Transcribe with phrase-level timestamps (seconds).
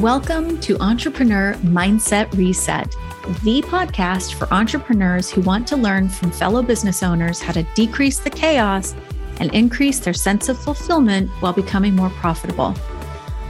[0.00, 2.90] Welcome to Entrepreneur Mindset Reset,
[3.42, 8.18] the podcast for entrepreneurs who want to learn from fellow business owners how to decrease
[8.18, 8.94] the chaos
[9.40, 12.74] and increase their sense of fulfillment while becoming more profitable.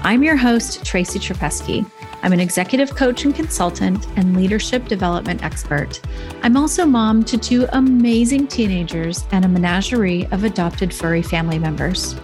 [0.02, 1.88] I'm your host, Tracy Trapesky.
[2.24, 6.00] I'm an executive coach and consultant and leadership development expert.
[6.42, 12.16] I'm also mom to two amazing teenagers and a menagerie of adopted furry family members.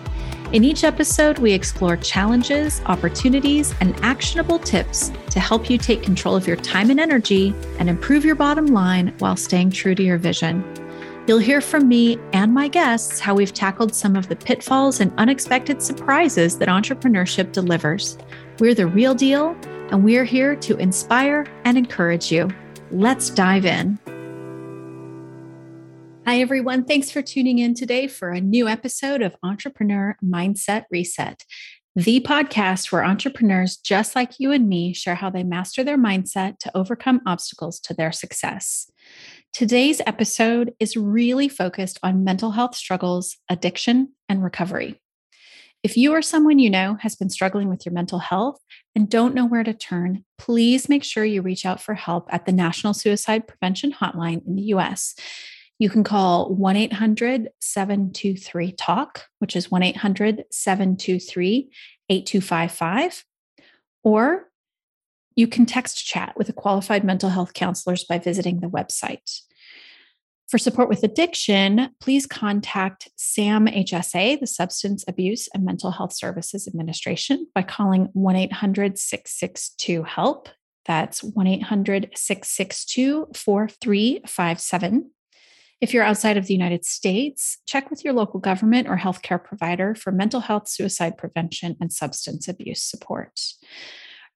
[0.52, 6.36] In each episode, we explore challenges, opportunities, and actionable tips to help you take control
[6.36, 10.18] of your time and energy and improve your bottom line while staying true to your
[10.18, 10.64] vision.
[11.26, 15.12] You'll hear from me and my guests how we've tackled some of the pitfalls and
[15.18, 18.16] unexpected surprises that entrepreneurship delivers.
[18.60, 19.56] We're the real deal,
[19.90, 22.48] and we're here to inspire and encourage you.
[22.92, 23.98] Let's dive in.
[26.28, 26.84] Hi, everyone.
[26.86, 31.44] Thanks for tuning in today for a new episode of Entrepreneur Mindset Reset,
[31.94, 36.58] the podcast where entrepreneurs just like you and me share how they master their mindset
[36.58, 38.90] to overcome obstacles to their success.
[39.52, 45.00] Today's episode is really focused on mental health struggles, addiction, and recovery.
[45.84, 48.58] If you or someone you know has been struggling with your mental health
[48.96, 52.46] and don't know where to turn, please make sure you reach out for help at
[52.46, 55.14] the National Suicide Prevention Hotline in the US.
[55.78, 61.70] You can call 1 800 723 TALK, which is 1 800 723
[62.08, 63.24] 8255.
[64.02, 64.48] Or
[65.34, 69.40] you can text chat with a qualified mental health counselors by visiting the website.
[70.48, 77.48] For support with addiction, please contact SAMHSA, the Substance Abuse and Mental Health Services Administration,
[77.54, 80.48] by calling 1 800 662 HELP.
[80.86, 85.10] That's 1 800 662 4357.
[85.80, 89.94] If you're outside of the United States, check with your local government or healthcare provider
[89.94, 93.38] for mental health, suicide prevention, and substance abuse support.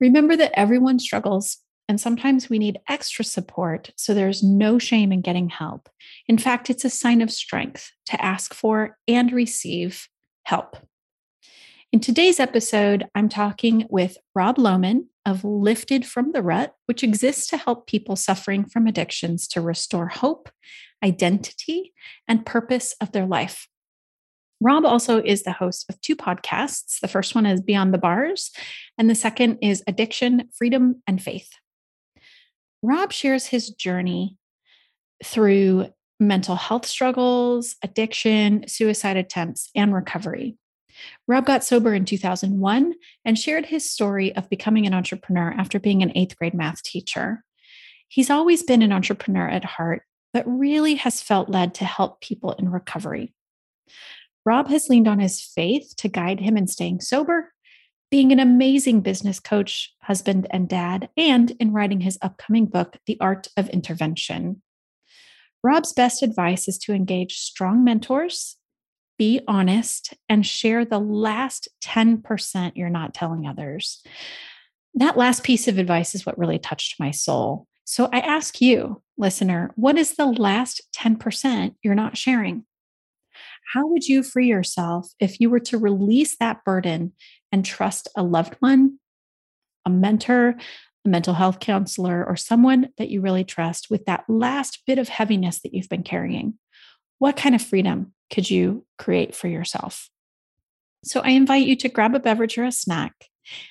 [0.01, 1.59] Remember that everyone struggles,
[1.89, 5.89] and sometimes we need extra support, so there's no shame in getting help.
[6.28, 10.09] In fact, it's a sign of strength to ask for and receive
[10.45, 10.77] help.
[11.93, 17.49] In today's episode, I'm talking with Rob Lohman of Lifted from the Rut, which exists
[17.49, 20.51] to help people suffering from addictions to restore hope,
[21.05, 21.93] identity,
[22.28, 23.67] and purpose of their life.
[24.61, 27.01] Rob also is the host of two podcasts.
[27.01, 28.53] The first one is Beyond the Bars,
[28.97, 31.51] and the second is Addiction, Freedom, and Faith.
[32.84, 34.37] Rob shares his journey
[35.25, 35.89] through
[36.21, 40.57] mental health struggles, addiction, suicide attempts, and recovery.
[41.27, 42.94] Rob got sober in 2001
[43.25, 47.44] and shared his story of becoming an entrepreneur after being an eighth grade math teacher.
[48.09, 50.03] He's always been an entrepreneur at heart
[50.33, 53.34] but really has felt led to help people in recovery.
[54.44, 57.53] Rob has leaned on his faith to guide him in staying sober,
[58.10, 63.19] being an amazing business coach, husband, and dad, and in writing his upcoming book, The
[63.21, 64.62] Art of Intervention.
[65.62, 68.56] Rob's best advice is to engage strong mentors,
[69.21, 74.03] be honest, and share the last 10% you're not telling others.
[74.95, 77.67] That last piece of advice is what really touched my soul.
[77.85, 82.65] So I ask you, listener, what is the last 10% you're not sharing?
[83.75, 87.13] How would you free yourself if you were to release that burden
[87.53, 89.01] and trust a loved one,
[89.85, 90.57] a mentor,
[91.05, 95.11] a mental health counselor, or someone that you really trust with that last bit of
[95.11, 96.55] heaviness that you've been carrying?
[97.19, 100.09] What kind of freedom could you create for yourself?
[101.05, 103.27] So I invite you to grab a beverage or a snack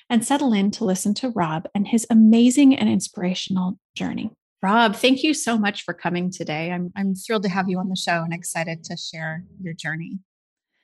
[0.08, 4.30] and settle in to listen to Rob and his amazing and inspirational journey.
[4.62, 6.70] Rob, thank you so much for coming today.
[6.70, 10.18] I'm, I'm thrilled to have you on the show and excited to share your journey.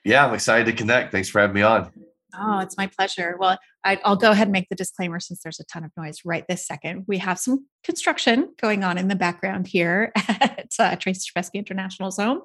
[0.05, 1.13] Yeah, I'm excited to connect.
[1.13, 1.91] Thanks for having me on.
[2.39, 3.37] Oh, it's my pleasure.
[3.39, 6.19] Well, I, will go ahead and make the disclaimer since there's a ton of noise
[6.25, 7.05] right this second.
[7.07, 12.17] We have some construction going on in the background here at uh, Tracy Trapesky International's
[12.17, 12.43] home.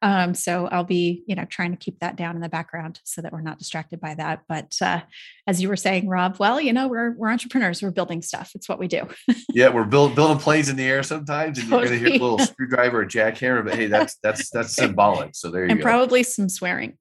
[0.00, 3.20] Um, so I'll be, you know, trying to keep that down in the background so
[3.20, 4.42] that we're not distracted by that.
[4.48, 5.00] But uh,
[5.48, 7.82] as you were saying, Rob, well, you know, we're we're entrepreneurs.
[7.82, 8.52] We're building stuff.
[8.54, 9.08] It's what we do.
[9.52, 12.12] yeah, we're build, building planes in the air sometimes, and you're going to hear a
[12.12, 13.64] little screwdriver or jackhammer.
[13.64, 15.34] But hey, that's that's that's symbolic.
[15.34, 15.82] So there you and go.
[15.82, 16.96] And probably some swearing.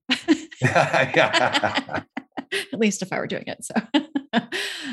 [2.73, 3.63] at least if I were doing it.
[3.63, 4.41] So, oh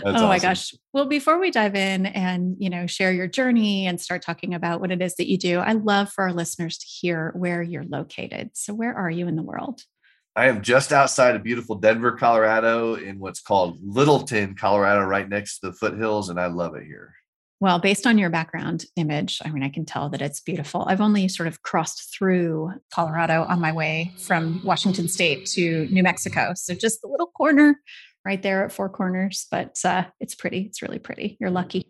[0.05, 0.29] awesome.
[0.29, 0.75] my gosh.
[0.93, 4.81] Well, before we dive in and, you know, share your journey and start talking about
[4.81, 7.85] what it is that you do, I love for our listeners to hear where you're
[7.85, 8.51] located.
[8.55, 9.83] So, where are you in the world?
[10.35, 15.59] I am just outside of beautiful Denver, Colorado, in what's called Littleton, Colorado, right next
[15.59, 17.15] to the foothills, and I love it here.
[17.63, 20.85] Well, based on your background image, I mean, I can tell that it's beautiful.
[20.89, 26.03] I've only sort of crossed through Colorado on my way from Washington State to New
[26.03, 26.55] Mexico.
[26.57, 27.79] So just the little corner
[28.25, 30.63] right there at Four Corners, but uh, it's pretty.
[30.63, 31.37] It's really pretty.
[31.39, 31.87] You're lucky.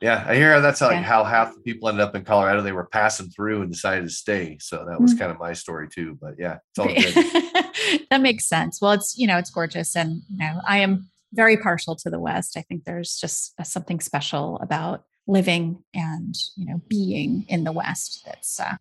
[0.00, 1.02] Yeah, I hear that's like Yeah.
[1.02, 2.62] how half the people ended up in Colorado.
[2.62, 4.56] They were passing through and decided to stay.
[4.62, 5.18] So that was Mm.
[5.18, 6.16] kind of my story too.
[6.18, 6.86] But yeah, it's all
[7.92, 8.06] good.
[8.08, 8.80] that makes sense.
[8.80, 12.18] Well, it's you know it's gorgeous, and you know I am very partial to the
[12.18, 12.56] West.
[12.56, 18.22] I think there's just something special about living and you know being in the West
[18.24, 18.76] that's uh,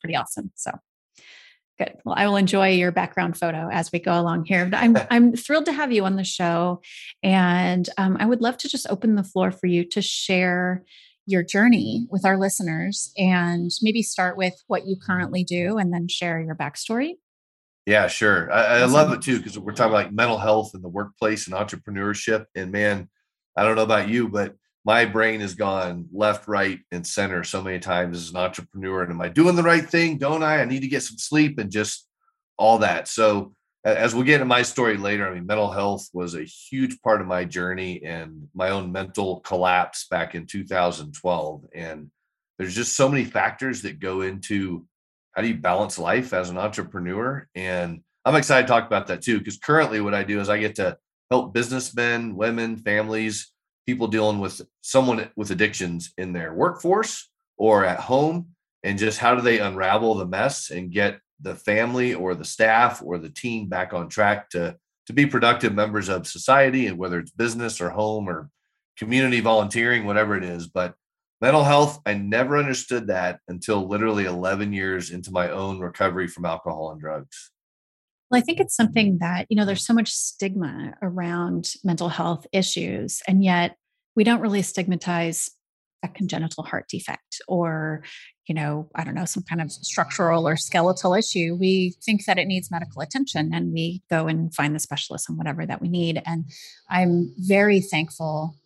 [0.00, 0.52] pretty awesome.
[0.54, 0.72] So
[1.78, 1.94] good.
[2.04, 4.66] Well, I will enjoy your background photo as we go along here.
[4.66, 6.80] But I'm I'm thrilled to have you on the show,
[7.22, 10.84] and um, I would love to just open the floor for you to share
[11.26, 16.08] your journey with our listeners and maybe start with what you currently do and then
[16.08, 17.12] share your backstory.
[17.86, 18.52] Yeah, sure.
[18.52, 21.56] I, I love it too because we're talking like mental health in the workplace and
[21.56, 22.46] entrepreneurship.
[22.54, 23.08] And man,
[23.56, 27.62] I don't know about you, but my brain has gone left, right, and center so
[27.62, 29.02] many times as an entrepreneur.
[29.02, 30.18] And am I doing the right thing?
[30.18, 30.60] Don't I?
[30.60, 32.06] I need to get some sleep and just
[32.56, 33.08] all that.
[33.08, 33.54] So
[33.84, 37.20] as we'll get into my story later, I mean, mental health was a huge part
[37.20, 41.64] of my journey and my own mental collapse back in 2012.
[41.74, 42.10] And
[42.58, 44.86] there's just so many factors that go into
[45.32, 47.48] how do you balance life as an entrepreneur?
[47.54, 50.58] And I'm excited to talk about that too, because currently what I do is I
[50.58, 50.96] get to
[51.30, 53.52] help businessmen, women, families,
[53.86, 58.48] people dealing with someone with addictions in their workforce or at home,
[58.82, 63.02] and just how do they unravel the mess and get the family or the staff
[63.04, 64.76] or the team back on track to
[65.06, 68.48] to be productive members of society, and whether it's business or home or
[68.96, 70.68] community volunteering, whatever it is.
[70.68, 70.94] But
[71.42, 76.44] mental health, I never understood that until literally 11 years into my own recovery from
[76.44, 77.50] alcohol and drugs.
[78.30, 82.46] Well, I think it's something that, you know, there's so much stigma around mental health
[82.52, 83.76] issues, and yet
[84.14, 85.50] we don't really stigmatize
[86.04, 88.02] a congenital heart defect or,
[88.46, 91.56] you know, I don't know, some kind of structural or skeletal issue.
[91.58, 95.38] We think that it needs medical attention and we go and find the specialist and
[95.38, 96.22] whatever that we need.
[96.26, 96.46] And
[96.90, 98.56] I'm very thankful.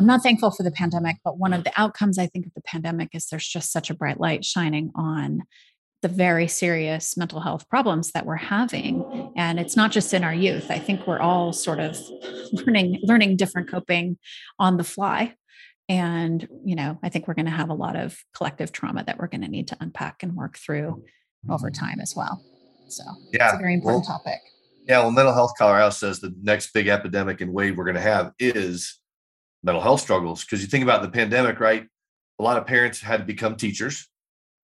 [0.00, 2.62] I'm not thankful for the pandemic, but one of the outcomes I think of the
[2.62, 5.42] pandemic is there's just such a bright light shining on
[6.00, 9.30] the very serious mental health problems that we're having.
[9.36, 10.70] And it's not just in our youth.
[10.70, 11.98] I think we're all sort of
[12.52, 14.16] learning learning different coping
[14.58, 15.34] on the fly.
[15.86, 19.18] And you know i think we're going to have a lot of collective trauma that
[19.18, 21.04] we're going to need to unpack and work through
[21.50, 21.84] over mm-hmm.
[21.84, 22.42] time as well.
[22.88, 23.02] So
[23.34, 24.40] yeah it's a very important well, topic.
[24.88, 28.00] Yeah, well, Mental Health Colorado says the next big epidemic and wave we're going to
[28.00, 28.99] have is
[29.62, 30.44] mental health struggles.
[30.44, 31.86] Because you think about the pandemic, right?
[32.38, 34.08] A lot of parents had to become teachers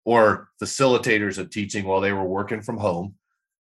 [0.05, 3.15] or facilitators of teaching while they were working from home.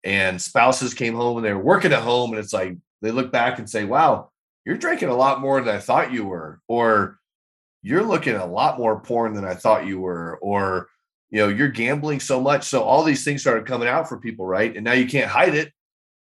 [0.03, 2.31] And spouses came home and they were working at home.
[2.31, 4.31] And it's like they look back and say, wow,
[4.65, 6.59] you're drinking a lot more than I thought you were.
[6.67, 7.19] Or
[7.83, 10.37] you're looking a lot more porn than I thought you were.
[10.41, 10.87] Or,
[11.29, 12.65] you know, you're gambling so much.
[12.65, 14.75] So all these things started coming out for people, right?
[14.75, 15.71] And now you can't hide it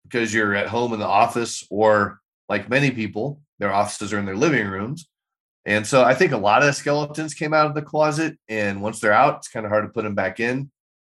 [0.04, 4.26] because you're at home in the office or like many people their offices are in
[4.26, 5.08] their living rooms.
[5.66, 9.00] And so i think a lot of skeletons came out of the closet and once
[9.00, 10.70] they're out it's kind of hard to put them back in.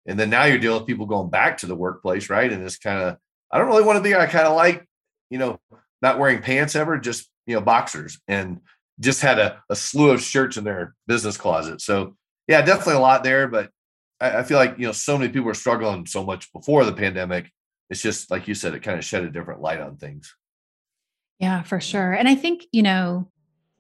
[0.08, 2.52] And then now you're dealing with people going back to the workplace right?
[2.52, 3.18] And it's kind of
[3.52, 4.86] i don't really want to be i kind of like
[5.30, 5.60] you know
[6.02, 8.60] not wearing pants ever just you know boxers and
[9.00, 11.82] just had a, a slew of shirts in their business closet.
[11.82, 12.16] So
[12.48, 13.70] yeah definitely a lot there but
[14.20, 16.94] I, I feel like you know so many people were struggling so much before the
[16.94, 17.52] pandemic.
[17.90, 20.36] It's just like you said, it kind of shed a different light on things.
[21.40, 23.30] Yeah for sure and i think you know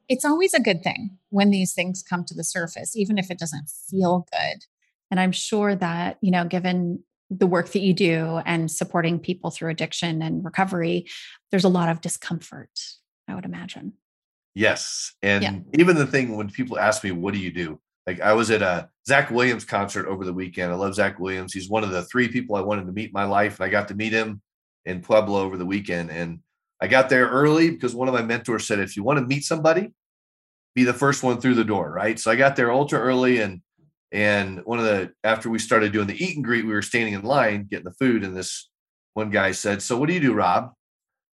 [0.07, 3.39] it's always a good thing when these things come to the surface even if it
[3.39, 4.65] doesn't feel good
[5.11, 9.49] and i'm sure that you know given the work that you do and supporting people
[9.49, 11.05] through addiction and recovery
[11.51, 12.69] there's a lot of discomfort
[13.27, 13.93] i would imagine
[14.55, 15.13] Yes.
[15.21, 15.59] And Yeah.
[15.77, 17.79] even the thing when people ask me, what do you do?
[18.07, 20.71] Like I was at a Zach Williams concert over the weekend.
[20.71, 21.53] I love Zach Williams.
[21.53, 23.59] He's one of the three people I wanted to meet in my life.
[23.59, 24.41] And I got to meet him
[24.85, 26.09] in Pueblo over the weekend.
[26.09, 26.39] And
[26.81, 29.43] I got there early because one of my mentors said, if you want to meet
[29.43, 29.91] somebody,
[30.75, 31.91] be the first one through the door.
[31.91, 32.19] Right.
[32.19, 33.61] So I got there ultra early and
[34.11, 37.13] and one of the after we started doing the eat and greet, we were standing
[37.13, 38.23] in line getting the food.
[38.23, 38.69] And this
[39.13, 40.71] one guy said, So what do you do, Rob?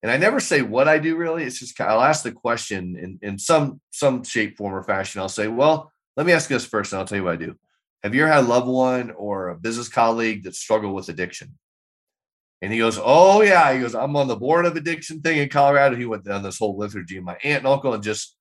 [0.02, 1.44] And I never say what I do really.
[1.44, 5.20] It's just I'll ask the question in, in some some shape, form, or fashion.
[5.20, 7.56] I'll say, Well, let me ask this first, and I'll tell you what I do.
[8.02, 11.56] Have you ever had a loved one or a business colleague that struggled with addiction?
[12.62, 13.73] And he goes, Oh, yeah.
[13.75, 15.97] He goes, I'm on the board of addiction thing in Colorado.
[15.97, 17.21] He went down this whole liturgy.
[17.21, 18.37] My aunt and uncle, and just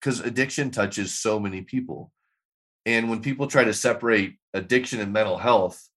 [0.00, 2.10] because addiction touches so many people.
[2.86, 5.88] And when people try to separate addiction and mental health,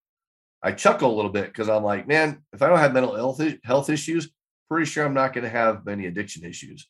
[0.62, 3.42] I chuckle a little bit because I'm like, man, if I don't have mental health
[3.64, 4.30] health issues,
[4.70, 6.88] pretty sure I'm not going to have many addiction issues.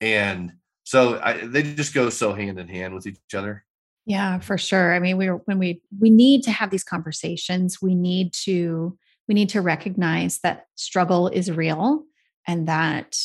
[0.00, 0.52] And
[0.84, 3.64] so I, they just go so hand in hand with each other.
[4.06, 4.94] Yeah, for sure.
[4.94, 7.82] I mean, we're when we we need to have these conversations.
[7.82, 8.98] We need to
[9.30, 12.02] we need to recognize that struggle is real
[12.48, 13.16] and that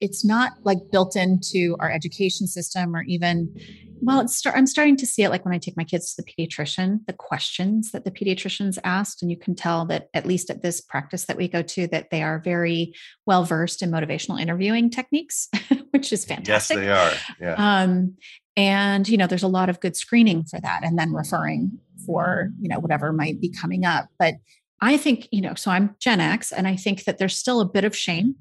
[0.00, 3.52] it's not like built into our education system or even
[4.00, 6.22] well it's start, i'm starting to see it like when i take my kids to
[6.22, 10.50] the pediatrician the questions that the pediatricians asked and you can tell that at least
[10.50, 12.94] at this practice that we go to that they are very
[13.26, 15.48] well versed in motivational interviewing techniques
[15.90, 17.12] which is fantastic yes they are.
[17.40, 17.82] Yeah.
[17.82, 18.14] Um,
[18.56, 22.50] and you know there's a lot of good screening for that and then referring for
[22.60, 24.08] you know whatever might be coming up.
[24.18, 24.34] But
[24.80, 27.68] i think you know so i'm gen x and i think that there's still a
[27.68, 28.34] bit of shame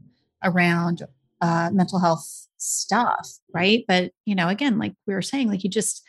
[0.43, 1.03] around
[1.41, 3.85] uh, mental health stuff right?
[3.87, 6.03] But you know again like we were saying like you just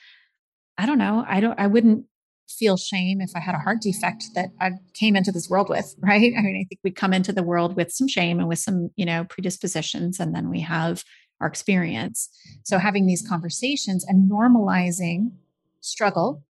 [0.79, 2.05] i don't know i don't i wouldn't
[2.49, 5.95] feel shame if i had a heart defect that i came into this world with
[6.01, 6.33] right?
[6.37, 8.91] I mean i think we come into the world with some shame and with some
[8.97, 11.05] you know predispositions and then we have
[11.41, 12.29] our experience.
[12.65, 15.33] So having these conversations and normalizing
[15.81, 16.45] struggle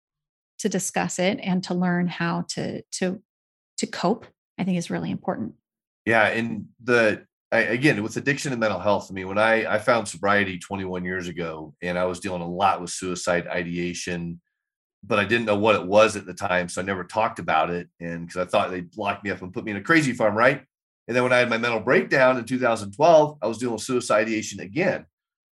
[0.58, 3.22] to discuss it and to learn how to to
[3.78, 4.26] to cope
[4.58, 5.54] i think is really important.
[6.04, 9.78] Yeah and the I, again with addiction and mental health i mean when i i
[9.78, 14.40] found sobriety 21 years ago and i was dealing a lot with suicide ideation
[15.02, 17.70] but i didn't know what it was at the time so i never talked about
[17.70, 20.12] it and because i thought they'd lock me up and put me in a crazy
[20.12, 20.62] farm right?
[21.06, 24.22] And then when i had my mental breakdown in 2012 i was dealing with suicide
[24.22, 25.06] ideation again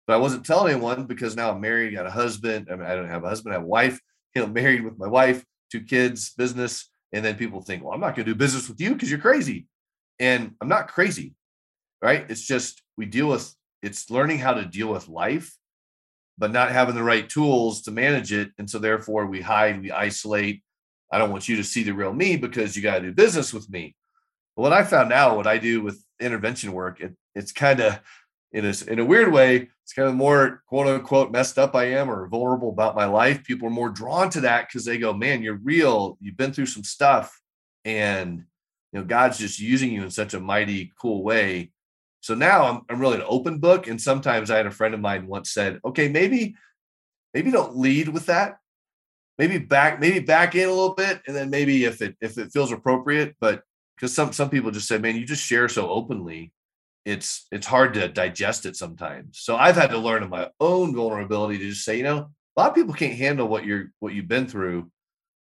[0.05, 2.96] but i wasn't telling anyone because now i'm married got a husband i mean i
[2.96, 4.01] don't have a husband i have a wife
[4.36, 8.00] you know married with my wife two kids business and then people think well i'm
[8.00, 9.65] not going to do business with you because you're crazy
[10.19, 11.34] and i'm not crazy
[12.05, 12.25] right?
[12.29, 15.51] It's just we deal with it's learning how to deal with life,
[16.38, 18.51] but not having the right tools to manage it.
[18.57, 20.63] And so therefore we hide, we isolate.
[21.12, 23.53] I don't want you to see the real me because you got to do business
[23.53, 23.95] with me.
[24.55, 28.00] But what I found out, what I do with intervention work, it, it's kind of
[28.55, 31.85] in a, in a weird way, it's kind of more quote unquote messed up I
[31.91, 33.43] am or vulnerable about my life.
[33.43, 36.17] People are more drawn to that because they go, man, you're real.
[36.19, 37.39] You've been through some stuff.
[37.83, 38.45] And
[38.91, 41.71] you know, God's just using you in such a mighty cool way
[42.25, 43.85] so now I'm, I'm really an open book.
[43.85, 46.55] And sometimes I had a friend of mine once said, okay, maybe,
[47.35, 48.57] maybe don't lead with that.
[49.38, 51.21] Maybe back, maybe back in a little bit.
[51.27, 53.62] And then maybe if it, if it feels appropriate, but
[53.95, 56.51] because some, some people just say, man, you just share so openly.
[57.05, 59.39] It's, it's hard to digest it sometimes.
[59.39, 62.59] So I've had to learn in my own vulnerability to just say, you know, a
[62.59, 64.89] lot of people can't handle what you're, what you've been through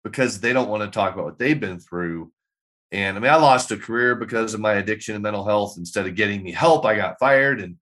[0.03, 2.33] because they don't want to talk about what they've been through
[2.93, 5.77] and I mean, I lost a career because of my addiction and mental health.
[5.79, 7.61] Instead of getting me help, I got fired.
[7.61, 7.77] And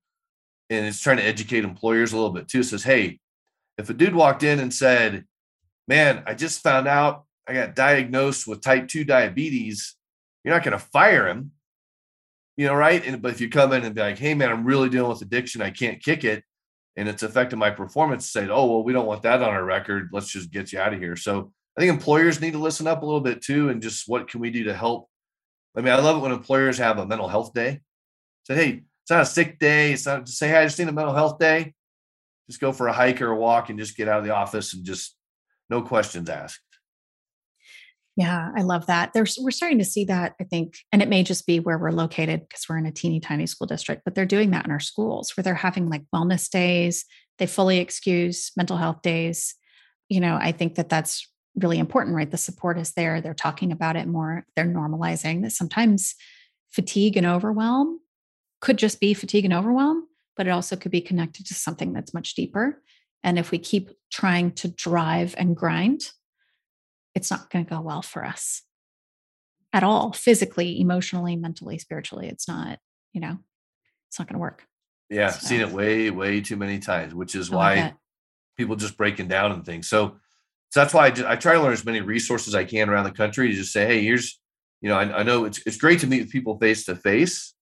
[0.71, 2.61] and it's trying to educate employers a little bit too.
[2.61, 3.19] It says, hey,
[3.77, 5.25] if a dude walked in and said,
[5.89, 9.97] Man, I just found out I got diagnosed with type 2 diabetes,
[10.45, 11.51] you're not going to fire him.
[12.57, 13.05] You know, right?
[13.07, 15.23] And but if you come in and be like, hey man, I'm really dealing with
[15.23, 16.45] addiction, I can't kick it,
[16.97, 20.11] and it's affecting my performance, say, oh well, we don't want that on our record.
[20.13, 21.17] Let's just get you out of here.
[21.17, 24.29] So I think employers need to listen up a little bit too, and just what
[24.29, 25.09] can we do to help?
[25.77, 27.81] I mean, I love it when employers have a mental health day.
[28.45, 29.93] Say, hey, it's not a sick day.
[29.93, 31.75] It's not to say, hey, I just need a mental health day.
[32.49, 34.75] Just go for a hike or a walk and just get out of the office
[34.75, 35.17] and just
[35.69, 36.61] no questions asked.
[38.21, 39.15] Yeah, I love that.
[39.15, 41.91] There's we're starting to see that, I think, and it may just be where we're
[41.91, 44.79] located because we're in a teeny tiny school district, but they're doing that in our
[44.79, 47.07] schools where they're having like wellness days.
[47.39, 49.55] They fully excuse mental health days.
[50.11, 52.31] You know, I think that that's really important, right?
[52.31, 53.23] The support is there.
[53.23, 54.45] They're talking about it more.
[54.55, 56.15] They're normalizing that sometimes
[56.73, 58.01] fatigue and overwhelm
[58.61, 62.13] could just be fatigue and overwhelm, but it also could be connected to something that's
[62.13, 62.83] much deeper.
[63.25, 66.03] And if we keep trying to drive and grind,
[67.15, 68.63] it's not going to go well for us
[69.73, 72.29] at all, physically, emotionally, mentally, spiritually.
[72.29, 72.79] It's not,
[73.13, 73.39] you know,
[74.09, 74.67] it's not going to work.
[75.09, 75.47] Yeah, so.
[75.47, 77.95] seen it way, way too many times, which is oh, why
[78.57, 79.89] people just breaking down and things.
[79.89, 80.17] So
[80.71, 83.05] so that's why I, just, I try to learn as many resources I can around
[83.05, 84.39] the country to just say, hey, here's,
[84.81, 87.55] you know, I, I know it's it's great to meet with people face to face,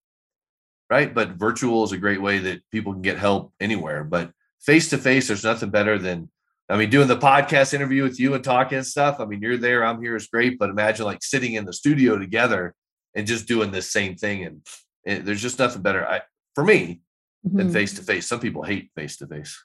[0.90, 1.12] right?
[1.12, 4.04] But virtual is a great way that people can get help anywhere.
[4.04, 6.30] But face to face, there's nothing better than,
[6.68, 9.20] I mean, doing the podcast interview with you and talking and stuff.
[9.20, 10.58] I mean, you're there, I'm here is great.
[10.58, 12.74] But imagine like sitting in the studio together
[13.14, 14.44] and just doing the same thing.
[14.44, 14.66] And,
[15.06, 16.20] and there's just nothing better I,
[16.54, 17.00] for me
[17.44, 18.26] than face to face.
[18.26, 19.58] Some people hate face to face.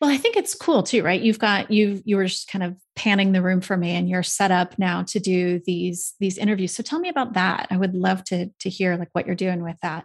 [0.00, 1.20] Well, I think it's cool too, right?
[1.20, 4.22] You've got you you were just kind of panning the room for me and you're
[4.22, 6.74] set up now to do these these interviews.
[6.74, 7.68] So tell me about that.
[7.70, 10.04] I would love to to hear like what you're doing with that.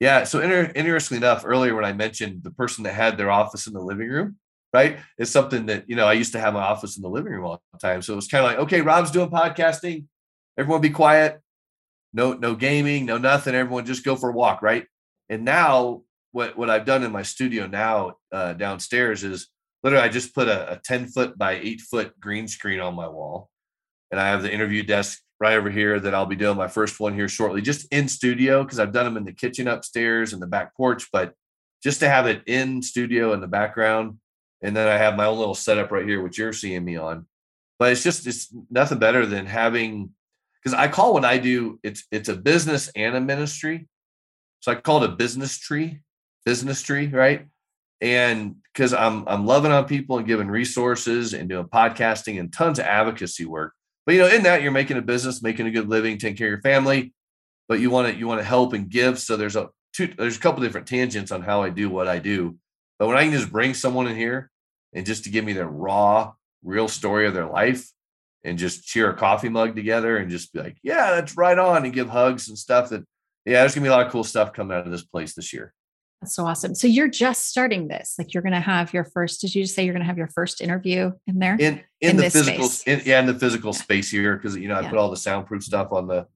[0.00, 3.68] Yeah, so inter- interestingly enough, earlier when I mentioned the person that had their office
[3.68, 4.38] in the living room,
[4.72, 4.98] right?
[5.18, 7.44] It's something that, you know, I used to have my office in the living room
[7.44, 8.02] all the time.
[8.02, 10.06] So it was kind of like, okay, Rob's doing podcasting.
[10.58, 11.40] Everyone be quiet.
[12.12, 13.54] No, no gaming, no nothing.
[13.54, 14.86] Everyone just go for a walk, right?
[15.28, 16.02] And now
[16.32, 19.48] what what I've done in my studio now uh, downstairs is
[19.82, 23.08] literally I just put a, a 10 foot by eight foot green screen on my
[23.08, 23.48] wall,
[24.10, 27.00] and I have the interview desk right over here that I'll be doing my first
[27.00, 30.40] one here shortly, just in studio because I've done them in the kitchen upstairs and
[30.40, 31.34] the back porch, but
[31.82, 34.18] just to have it in studio in the background.
[34.62, 37.26] And then I have my own little setup right here, which you're seeing me on.
[37.78, 40.10] But it's just it's nothing better than having
[40.62, 43.88] because I call what I do it's it's a business and a ministry.
[44.60, 46.00] So I call it a business tree,
[46.44, 47.46] business tree, right?
[48.00, 52.78] And because I'm I'm loving on people and giving resources and doing podcasting and tons
[52.78, 53.74] of advocacy work.
[54.06, 56.48] But you know, in that you're making a business, making a good living, taking care
[56.48, 57.12] of your family,
[57.68, 59.18] but you want to you want to help and give.
[59.18, 62.20] So there's a two there's a couple different tangents on how I do what I
[62.20, 62.56] do.
[63.00, 64.51] But when I can just bring someone in here
[64.92, 66.32] and just to give me their raw,
[66.62, 67.90] real story of their life
[68.44, 71.84] and just cheer a coffee mug together and just be like, yeah, that's right on
[71.84, 73.04] and give hugs and stuff that
[73.44, 75.52] yeah, there's gonna be a lot of cool stuff coming out of this place this
[75.52, 75.74] year.
[76.20, 76.76] That's so awesome.
[76.76, 78.14] So you're just starting this.
[78.16, 79.40] Like you're going to have your first.
[79.40, 81.56] Did you just say you're going to have your first interview in there?
[81.58, 84.76] In in, in the physical, in, yeah, in the physical space here because you know
[84.76, 84.90] I Yeah.
[84.90, 86.28] put all the soundproof stuff on the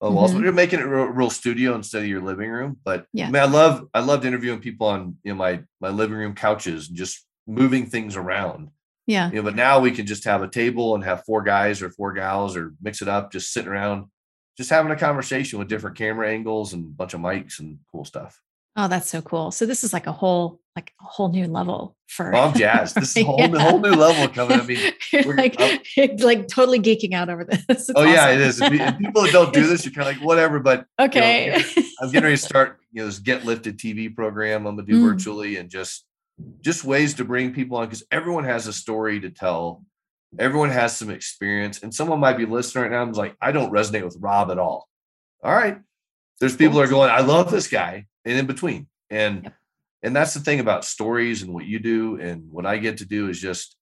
[0.00, 0.32] on the walls.
[0.32, 0.44] Mhm.
[0.44, 2.78] We're making it a real, real studio instead of your living room.
[2.84, 3.26] But Yeah.
[3.28, 6.34] I mean, I love I loved interviewing people on you know my my living room
[6.34, 8.70] couches and just moving things around.
[9.06, 9.28] Yeah.
[9.30, 11.90] You know, but now we can just have a table and have four guys or
[11.90, 14.06] four gals or mix it up, just sitting around,
[14.56, 18.04] just having a conversation with different camera angles and a bunch of mics and cool
[18.04, 18.40] stuff.
[18.76, 19.50] Oh, that's so cool.
[19.52, 22.32] So this is like a whole, like a whole new level for.
[22.32, 22.96] Well, I'm jazzed.
[22.96, 24.58] This is a whole, whole new level coming.
[24.58, 25.56] I mean, we're- like,
[26.20, 27.62] like totally geeking out over this.
[27.68, 28.60] It's oh yeah, it is.
[28.60, 30.58] And people that don't do this, you're kind of like whatever.
[30.58, 31.54] But okay.
[32.00, 34.98] I'm getting ready to start, you know, this Get Lifted TV program I'm gonna do
[35.00, 35.08] Mm.
[35.10, 36.04] virtually and just
[36.60, 39.84] just ways to bring people on because everyone has a story to tell.
[40.38, 43.52] Everyone has some experience, and someone might be listening right now and is like, I
[43.52, 44.88] don't resonate with Rob at all.
[45.44, 45.78] All right.
[46.40, 48.88] There's people that are going, I love this guy, and in between.
[49.10, 49.54] And Yep.
[50.02, 53.04] and that's the thing about stories and what you do and what I get to
[53.06, 53.76] do is just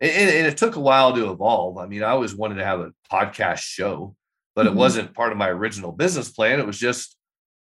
[0.00, 1.76] and, and it took a while to evolve.
[1.78, 4.14] I mean, I always wanted to have a podcast show,
[4.54, 4.70] but Mhm.
[4.70, 6.60] it wasn't part of my original business plan.
[6.60, 7.16] It was just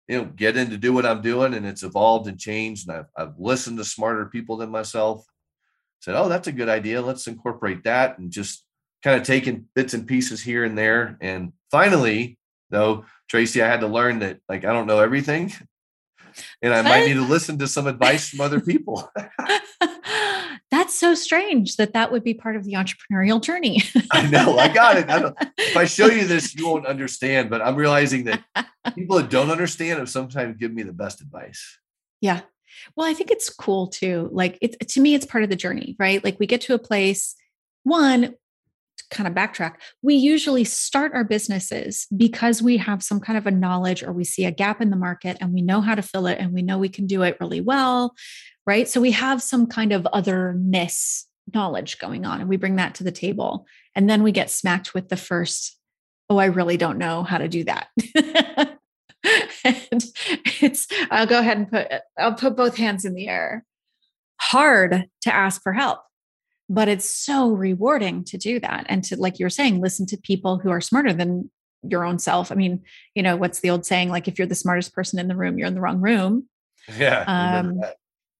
[0.07, 2.87] you know, get in to do what I'm doing, and it's evolved and changed.
[2.87, 5.25] And I've, I've listened to smarter people than myself.
[6.01, 7.01] Said, oh, that's a good idea.
[7.01, 8.65] Let's incorporate that, and just
[9.03, 11.17] kind of taking bits and pieces here and there.
[11.21, 12.37] And finally,
[12.69, 15.53] though, Tracy, I had to learn that like I don't know everything,
[16.61, 19.09] and I might need to listen to some advice from other people.
[20.73, 23.83] That's so strange that that would be part of the entrepreneurial journey.
[24.11, 25.07] I know, I got it.
[25.07, 27.51] I if I show you this, you won't understand.
[27.51, 28.43] But I'm realizing that
[28.95, 31.77] people that don't understand have sometimes give me the best advice.
[32.21, 32.41] Yeah.
[32.95, 34.29] Well, I think it's cool too.
[34.31, 36.23] Like it to me, it's part of the journey, right?
[36.23, 37.35] Like we get to a place,
[37.83, 38.33] one,
[39.11, 43.51] kind of backtrack, we usually start our businesses because we have some kind of a
[43.51, 46.25] knowledge or we see a gap in the market and we know how to fill
[46.25, 48.15] it and we know we can do it really well.
[48.65, 48.87] Right.
[48.87, 53.03] So we have some kind of otherness knowledge going on and we bring that to
[53.03, 53.65] the table.
[53.95, 55.77] And then we get smacked with the first,
[56.29, 57.89] oh, I really don't know how to do that.
[59.63, 60.03] and
[60.61, 63.63] it's i'll go ahead and put i'll put both hands in the air
[64.41, 66.01] hard to ask for help
[66.69, 70.59] but it's so rewarding to do that and to like you're saying listen to people
[70.59, 71.49] who are smarter than
[71.83, 72.81] your own self i mean
[73.15, 75.57] you know what's the old saying like if you're the smartest person in the room
[75.57, 76.47] you're in the wrong room
[76.97, 77.23] Yeah.
[77.27, 77.81] Um.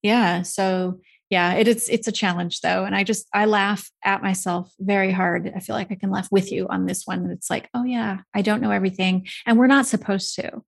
[0.03, 4.21] Yeah so yeah it is it's a challenge though and i just i laugh at
[4.21, 7.49] myself very hard i feel like i can laugh with you on this one it's
[7.49, 10.61] like oh yeah i don't know everything and we're not supposed to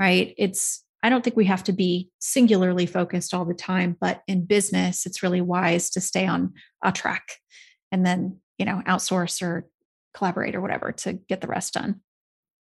[0.00, 4.22] right it's i don't think we have to be singularly focused all the time but
[4.26, 7.34] in business it's really wise to stay on a track
[7.92, 9.68] and then you know outsource or
[10.12, 12.00] collaborate or whatever to get the rest done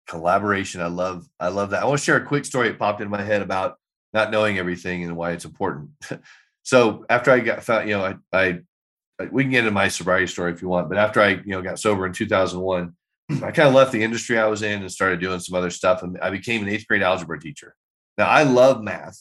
[0.07, 0.81] collaboration.
[0.81, 1.83] I love, I love that.
[1.83, 3.77] I want to share a quick story that popped in my head about
[4.13, 5.91] not knowing everything and why it's important.
[6.63, 8.61] so after I got found, you know, I,
[9.19, 11.43] I, we can get into my sobriety story if you want, but after I, you
[11.47, 12.95] know, got sober in 2001,
[13.31, 16.03] I kind of left the industry I was in and started doing some other stuff.
[16.03, 17.75] And I became an eighth grade algebra teacher.
[18.19, 19.19] Now I love math.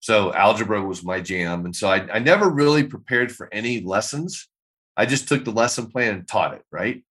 [0.00, 1.64] So algebra was my jam.
[1.64, 4.48] And so I, I never really prepared for any lessons.
[4.96, 6.62] I just took the lesson plan and taught it.
[6.72, 7.04] Right.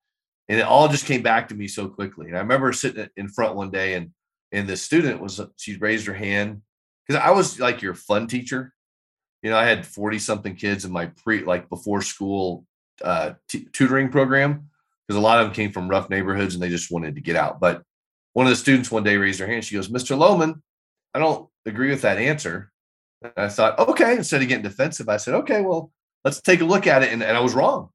[0.50, 2.28] And it all just came back to me so quickly.
[2.28, 4.12] And I remember sitting in front one day and,
[4.52, 6.62] and the student was, she raised her hand
[7.12, 8.74] because I was like your fun teacher.
[9.42, 12.66] You know, I had 40 something kids in my pre, like before school
[13.04, 14.70] uh, t- tutoring program
[15.08, 17.36] because a lot of them came from rough neighborhoods and they just wanted to get
[17.36, 17.60] out.
[17.60, 17.84] But
[18.34, 19.66] one of the students one day raised her hand.
[19.66, 20.18] She goes, Mr.
[20.18, 20.62] Lohman,
[21.14, 22.72] I don't agree with that answer.
[23.22, 25.92] And I thought, okay, instead of getting defensive, I said, okay, well,
[26.24, 27.12] let's take a look at it.
[27.12, 27.90] And, and I was wrong.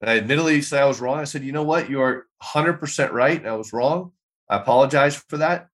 [0.00, 1.18] And I admittedly said I was wrong.
[1.18, 1.90] I said, you know what?
[1.90, 3.38] You are 100% right.
[3.38, 4.12] And I was wrong.
[4.48, 5.68] I apologize for that.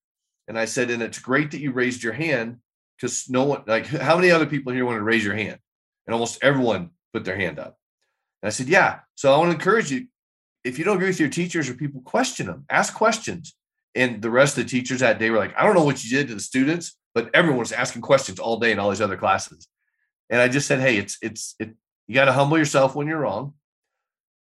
[0.48, 2.58] And I said, and it's great that you raised your hand
[2.96, 5.58] because no one, like, how many other people here want to raise your hand?
[6.06, 7.78] And almost everyone put their hand up.
[8.42, 9.00] And I said, yeah.
[9.14, 10.06] So I want to encourage you
[10.64, 13.54] if you don't agree with your teachers or people, question them, ask questions.
[13.94, 16.10] And the rest of the teachers that day were like, I don't know what you
[16.10, 19.16] did to the students, but everyone was asking questions all day in all these other
[19.16, 19.68] classes.
[20.30, 21.74] And I just said, hey, it's it's it.
[22.08, 23.54] You got to humble yourself when you're wrong,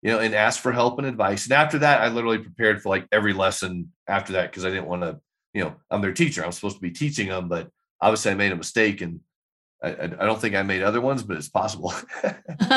[0.01, 1.45] you know, and ask for help and advice.
[1.45, 4.87] And after that, I literally prepared for like every lesson after that because I didn't
[4.87, 5.19] want to,
[5.53, 6.43] you know, I'm their teacher.
[6.43, 7.69] I'm supposed to be teaching them, but
[8.01, 9.19] obviously I made a mistake and
[9.83, 11.93] I, I, don't think I made other ones, but it's possible.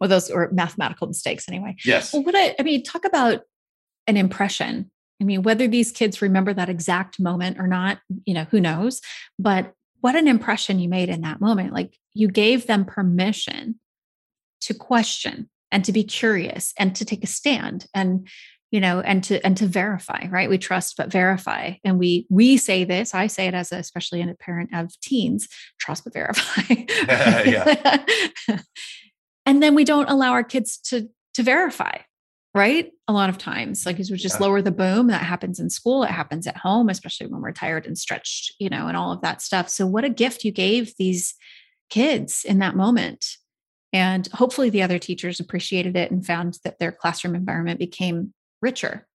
[0.00, 1.76] well, those were mathematical mistakes anyway.
[1.84, 2.12] Yes.
[2.12, 3.42] Well, what I, I mean, talk about
[4.06, 4.90] an impression.
[5.20, 9.00] I mean, whether these kids remember that exact moment or not, you know, who knows?
[9.38, 11.72] But what an impression you made in that moment.
[11.72, 13.80] Like you gave them permission
[14.60, 17.86] to question and to be curious and to take a stand.
[17.94, 18.28] And
[18.70, 20.50] you know and to and to verify right?
[20.50, 21.74] We trust but verify.
[21.84, 24.98] And we we say this i say it as a, especially in a parent of
[25.00, 26.74] teens trust but verify.
[29.46, 31.98] And then we don't allow our kids to to verify
[32.54, 32.90] right?
[33.06, 34.46] A lot of times like we just yeah.
[34.46, 37.86] lower the boom that happens in school it happens at home especially when we're tired
[37.86, 39.68] and stretched you know and all of that stuff.
[39.68, 41.34] So what a gift you gave these
[41.88, 43.24] kids in that moment.
[43.92, 49.06] And hopefully the other teachers appreciated it and found that their classroom environment became richer.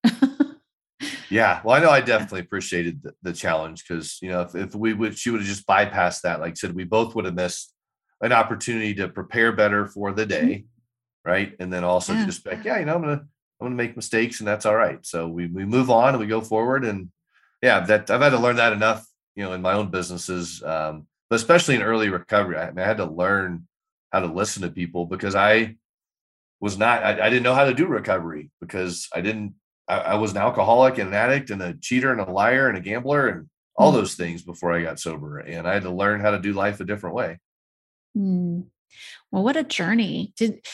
[1.31, 1.61] yeah.
[1.65, 4.93] Well, I know I definitely appreciated the, the challenge because, you know, if, if we
[4.93, 6.41] would, she would have just bypassed that.
[6.41, 7.73] Like I said, we both would have missed
[8.21, 10.45] an opportunity to prepare better for the day.
[10.45, 11.31] Mm-hmm.
[11.31, 11.55] Right.
[11.61, 12.27] And then also yeah.
[12.27, 14.67] just like, yeah, you know, I'm going to, I'm going to make mistakes and that's
[14.67, 14.99] all right.
[15.07, 16.85] So we, we move on and we go forward.
[16.85, 17.11] And
[17.63, 21.07] yeah, that I've had to learn that enough, you know, in my own businesses, um,
[21.31, 22.59] but especially in early recovery.
[22.59, 23.69] I, mean, I had to learn
[24.13, 25.77] how to listen to people because I,
[26.63, 29.55] was not I, I, didn't know how to do recovery because I didn't
[29.89, 32.79] I, I, was an alcoholic and an addict and a cheater and a liar and
[32.79, 33.97] a gambler and all mm.
[33.97, 36.81] those things before I got sober and I had to learn how to do life
[36.81, 37.41] a different way.
[38.17, 38.67] Mm.
[39.31, 40.33] Well, what a journey.
[40.37, 40.65] Did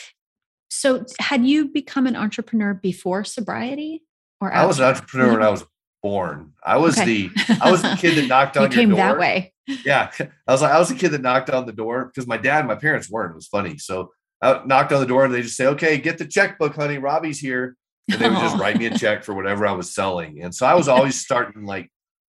[0.69, 4.03] so had you become an entrepreneur before sobriety
[4.39, 4.63] or after?
[4.63, 5.65] I was an entrepreneur when I was
[6.03, 6.53] born.
[6.63, 7.27] I was okay.
[7.27, 8.97] the I was the kid that knocked on you came door.
[8.97, 9.53] that way.
[9.83, 10.11] Yeah.
[10.19, 12.59] I was like I was the kid that knocked on the door because my dad
[12.59, 13.31] and my parents weren't.
[13.31, 13.79] It was funny.
[13.79, 16.97] So I knocked on the door and they just say, okay, get the checkbook, honey.
[16.97, 17.75] Robbie's here.
[18.09, 20.41] And they would just write me a check for whatever I was selling.
[20.41, 21.91] And so I was always starting like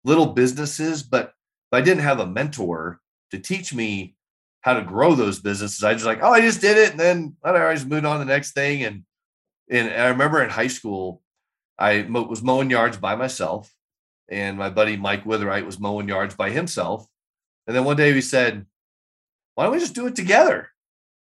[0.04, 1.34] little businesses, but
[1.72, 3.00] I didn't have a mentor
[3.32, 4.16] to teach me
[4.62, 5.84] how to grow those businesses.
[5.84, 6.92] I just like, oh, I just did it.
[6.92, 8.84] And then I always moved on to the next thing.
[8.84, 9.04] And,
[9.70, 11.22] and I remember in high school,
[11.78, 13.74] I was mowing yards by myself.
[14.30, 17.08] And my buddy Mike Witherite was mowing yards by himself.
[17.68, 18.66] And then one day we said,
[19.56, 20.70] why don't we just do it together?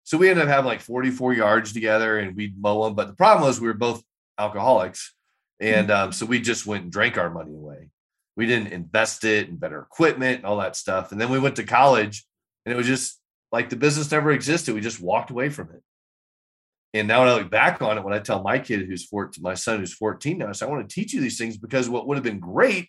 [0.05, 2.95] So we ended up having like 44 yards together and we'd mow them.
[2.95, 4.03] But the problem was we were both
[4.39, 5.15] alcoholics.
[5.61, 7.89] And um, so we just went and drank our money away.
[8.37, 11.11] We didn't invest it in better equipment and all that stuff.
[11.11, 12.27] And then we went to college
[12.65, 13.19] and it was just
[13.51, 14.75] like the business never existed.
[14.75, 15.83] We just walked away from it.
[16.93, 19.43] And now when I look back on it, when I tell my kid who's 14,
[19.43, 21.89] my son who's 14 now, I say, I want to teach you these things because
[21.89, 22.89] what would have been great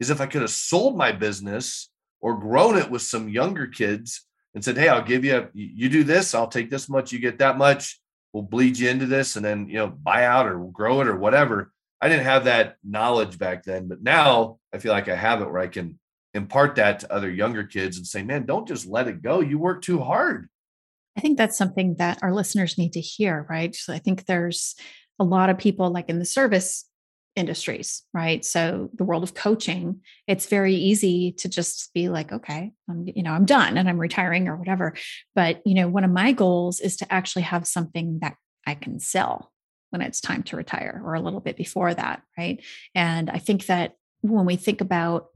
[0.00, 4.26] is if I could have sold my business or grown it with some younger kids
[4.54, 7.38] and said, Hey, I'll give you, you do this, I'll take this much, you get
[7.38, 8.00] that much,
[8.32, 11.16] we'll bleed you into this and then, you know, buy out or grow it or
[11.16, 11.72] whatever.
[12.00, 15.50] I didn't have that knowledge back then, but now I feel like I have it
[15.50, 15.98] where I can
[16.34, 19.40] impart that to other younger kids and say, man, don't just let it go.
[19.40, 20.48] You work too hard.
[21.16, 23.74] I think that's something that our listeners need to hear, right?
[23.74, 24.74] So I think there's
[25.18, 26.86] a lot of people like in the service
[27.34, 28.44] industries, right?
[28.44, 33.22] So the world of coaching, it's very easy to just be like, okay, I'm, you
[33.22, 34.94] know, I'm done and I'm retiring or whatever.
[35.34, 39.00] But, you know, one of my goals is to actually have something that I can
[39.00, 39.50] sell
[39.90, 42.62] when it's time to retire or a little bit before that, right?
[42.94, 45.26] And I think that when we think about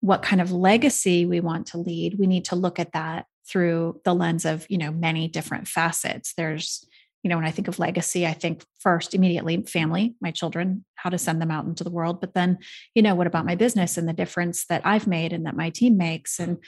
[0.00, 4.00] what kind of legacy we want to lead, we need to look at that through
[4.04, 6.34] the lens of, you know, many different facets.
[6.36, 6.86] There's
[7.26, 11.10] you know, when I think of legacy, I think first immediately family, my children, how
[11.10, 12.20] to send them out into the world.
[12.20, 12.58] But then,
[12.94, 15.70] you know, what about my business and the difference that I've made and that my
[15.70, 16.38] team makes?
[16.38, 16.58] And,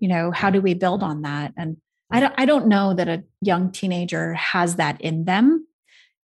[0.00, 1.52] you know, how do we build on that?
[1.56, 1.76] And
[2.10, 5.64] I don't, I don't know that a young teenager has that in them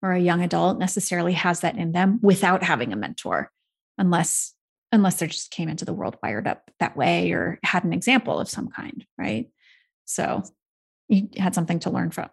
[0.02, 3.52] or a young adult necessarily has that in them without having a mentor,
[3.98, 4.52] unless
[4.90, 8.40] unless they just came into the world wired up that way or had an example
[8.40, 9.48] of some kind, right?
[10.06, 10.42] So
[11.08, 12.28] you had something to learn from.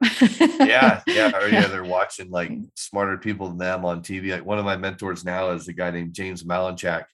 [0.59, 1.31] yeah, yeah.
[1.37, 4.31] Or yeah, they're watching like smarter people than them on TV.
[4.31, 7.05] Like one of my mentors now is a guy named James Malinchak,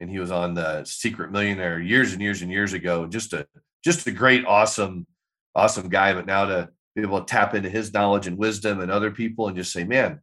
[0.00, 3.06] and he was on the Secret Millionaire years and years and years ago.
[3.06, 3.46] Just a
[3.84, 5.06] just a great, awesome,
[5.54, 6.14] awesome guy.
[6.14, 9.48] But now to be able to tap into his knowledge and wisdom and other people
[9.48, 10.20] and just say, man,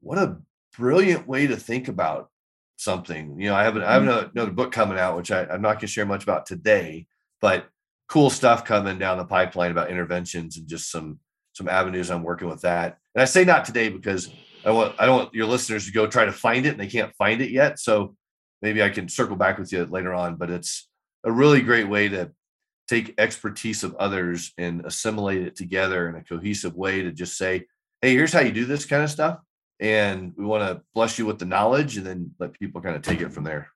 [0.00, 0.38] what a
[0.76, 2.28] brilliant way to think about
[2.76, 3.38] something.
[3.40, 4.30] You know, I have, an, I have mm-hmm.
[4.36, 7.06] another book coming out, which I, I'm not going to share much about today,
[7.40, 7.68] but
[8.12, 11.18] cool stuff coming down the pipeline about interventions and just some
[11.54, 12.98] some avenues I'm working with that.
[13.14, 14.30] And I say not today because
[14.66, 16.88] I want I don't want your listeners to go try to find it and they
[16.88, 17.78] can't find it yet.
[17.78, 18.14] So
[18.60, 20.36] maybe I can circle back with you later on.
[20.36, 20.90] But it's
[21.24, 22.30] a really great way to
[22.86, 27.64] take expertise of others and assimilate it together in a cohesive way to just say,
[28.02, 29.38] hey, here's how you do this kind of stuff.
[29.80, 33.00] And we want to bless you with the knowledge and then let people kind of
[33.00, 33.70] take it from there.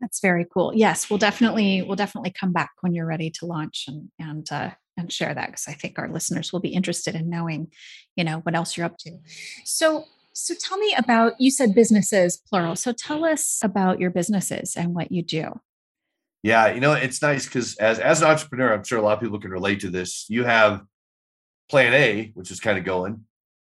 [0.00, 0.72] That's very cool.
[0.74, 4.70] Yes, we'll definitely we'll definitely come back when you're ready to launch and and uh,
[4.96, 7.68] and share that because I think our listeners will be interested in knowing,
[8.16, 9.18] you know, what else you're up to.
[9.64, 12.76] So so tell me about you said businesses plural.
[12.76, 15.60] So tell us about your businesses and what you do.
[16.44, 19.20] Yeah, you know, it's nice because as as an entrepreneur, I'm sure a lot of
[19.20, 20.26] people can relate to this.
[20.28, 20.82] You have
[21.68, 23.24] plan A, which is kind of going,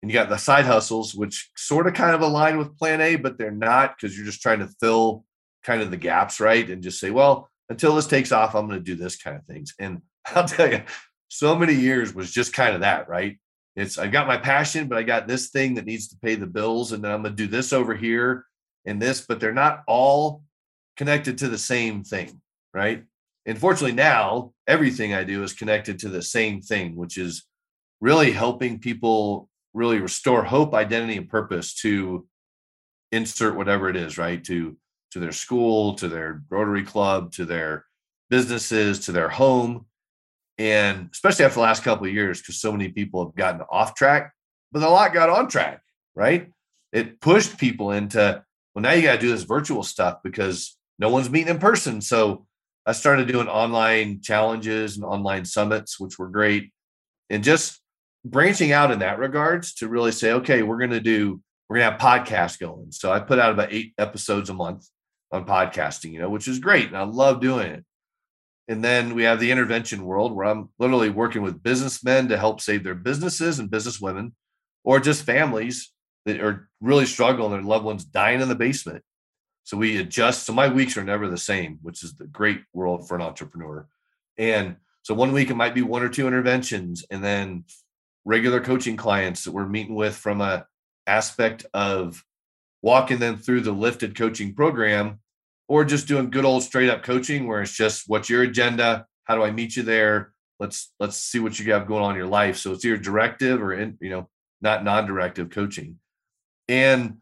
[0.02, 3.14] and you got the side hustles, which sort of kind of align with plan A,
[3.14, 5.24] but they're not because you're just trying to fill
[5.66, 6.70] kind of the gaps, right?
[6.70, 9.44] And just say, well, until this takes off, I'm going to do this kind of
[9.44, 9.74] things.
[9.78, 10.00] And
[10.34, 10.82] I'll tell you,
[11.28, 13.38] so many years was just kind of that, right?
[13.74, 16.46] It's I've got my passion, but I got this thing that needs to pay the
[16.46, 18.46] bills, and then I'm going to do this over here
[18.86, 20.44] and this, but they're not all
[20.96, 22.40] connected to the same thing,
[22.72, 23.04] right?
[23.44, 27.44] Unfortunately, now everything I do is connected to the same thing, which is
[28.00, 32.26] really helping people really restore hope, identity, and purpose to
[33.12, 34.42] insert whatever it is, right?
[34.44, 34.76] To
[35.12, 37.84] to their school, to their Rotary Club, to their
[38.30, 39.86] businesses, to their home.
[40.58, 43.94] And especially after the last couple of years, because so many people have gotten off
[43.94, 44.32] track,
[44.72, 45.82] but a lot got on track,
[46.14, 46.50] right?
[46.92, 48.42] It pushed people into,
[48.74, 52.00] well, now you got to do this virtual stuff because no one's meeting in person.
[52.00, 52.46] So
[52.86, 56.72] I started doing online challenges and online summits, which were great.
[57.28, 57.80] And just
[58.24, 61.86] branching out in that regards to really say, okay, we're going to do, we're going
[61.86, 62.92] to have podcasts going.
[62.92, 64.88] So I put out about eight episodes a month
[65.32, 66.86] on podcasting, you know, which is great.
[66.86, 67.84] And I love doing it.
[68.68, 72.60] And then we have the intervention world where I'm literally working with businessmen to help
[72.60, 74.34] save their businesses and business women,
[74.84, 75.92] or just families
[76.24, 79.04] that are really struggling, their loved ones dying in the basement.
[79.62, 80.44] So we adjust.
[80.44, 83.86] So my weeks are never the same, which is the great world for an entrepreneur.
[84.36, 87.64] And so one week it might be one or two interventions, and then
[88.24, 90.66] regular coaching clients that we're meeting with from a
[91.06, 92.24] aspect of
[92.86, 95.18] walking them through the lifted coaching program
[95.66, 99.04] or just doing good old straight up coaching where it's just what's your agenda?
[99.24, 100.32] How do i meet you there?
[100.60, 102.56] Let's let's see what you have going on in your life.
[102.58, 104.28] So it's either directive or in you know
[104.60, 105.98] not non-directive coaching.
[106.68, 107.16] And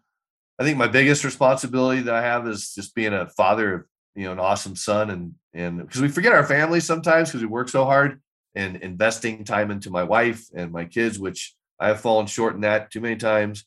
[0.59, 4.25] i think my biggest responsibility that i have is just being a father of you
[4.25, 7.71] know an awesome son and and because we forget our family sometimes because we work
[7.71, 8.21] so hard
[8.55, 12.61] and investing time into my wife and my kids which i have fallen short in
[12.61, 13.65] that too many times.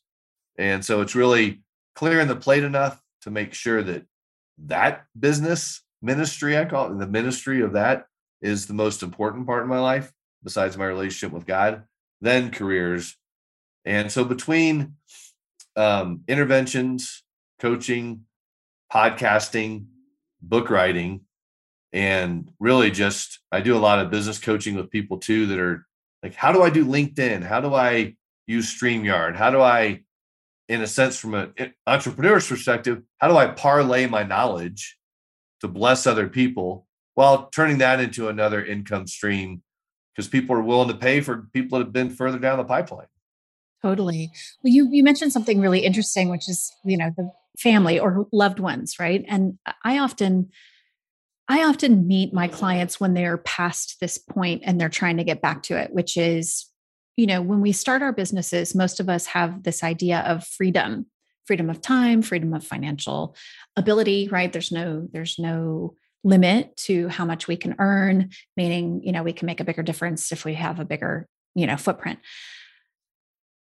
[0.60, 1.62] And so it's really
[1.98, 4.06] clearing the plate enough to make sure that
[4.60, 8.06] that business ministry, I call it the ministry of that,
[8.40, 11.86] is the most important part of my life, besides my relationship with God,
[12.22, 13.18] then careers.
[13.84, 14.94] And so between
[15.76, 17.24] um, interventions,
[17.60, 18.26] coaching,
[18.94, 19.88] podcasting,
[20.40, 21.22] book writing,
[21.92, 25.88] and really just I do a lot of business coaching with people too that are
[26.22, 27.42] like, how do I do LinkedIn?
[27.42, 29.36] How do I use StreamYard?
[29.36, 30.04] How do I
[30.70, 34.98] in a sense, from an eh, entrepreneur's perspective, how do I parlay my knowledge
[35.62, 39.64] to bless other people while turning that into another income stream?
[40.16, 43.08] Because people are willing to pay for people that have been further down the pipeline.
[43.84, 44.32] Totally.
[44.64, 48.60] Well, you you mentioned something really interesting, which is you know the family or loved
[48.60, 49.24] ones, right?
[49.28, 50.50] And I often
[51.48, 55.42] I often meet my clients when they're past this point and they're trying to get
[55.42, 56.66] back to it, which is
[57.18, 61.08] you know, when we start our businesses, most of us have this idea of freedom,
[61.46, 63.36] freedom of time, freedom of financial
[63.76, 64.54] ability, right?
[64.54, 69.34] There's no, there's no limit to how much we can earn, meaning, you know, we
[69.34, 72.20] can make a bigger difference if we have a bigger, you know, footprint.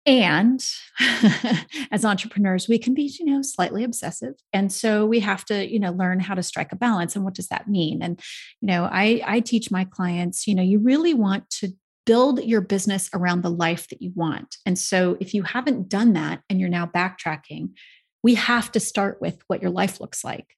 [0.05, 0.63] And
[1.91, 4.35] as entrepreneurs, we can be, you know, slightly obsessive.
[4.53, 7.15] And so we have to, you know, learn how to strike a balance.
[7.15, 8.03] And what does that mean?
[8.03, 8.19] And,
[8.61, 11.73] you know, I, I teach my clients, you know, you really want to
[12.05, 14.57] build your business around the life that you want.
[14.65, 17.69] And so if you haven't done that and you're now backtracking,
[18.23, 20.55] we have to start with what your life looks like.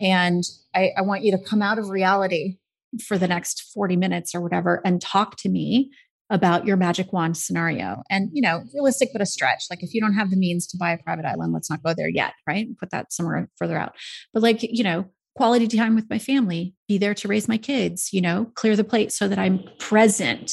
[0.00, 2.58] And I, I, want you to come out of reality
[3.04, 5.90] for the next 40 minutes or whatever and talk to me
[6.30, 8.02] about your magic wand scenario.
[8.08, 9.64] And, you know, realistic, but a stretch.
[9.70, 11.94] Like if you don't have the means to buy a private island, let's not go
[11.94, 12.68] there yet, right?
[12.78, 13.94] Put that somewhere further out.
[14.32, 15.06] But like, you know,
[15.36, 18.84] quality time with my family, be there to raise my kids, you know, clear the
[18.84, 20.52] plate so that I'm present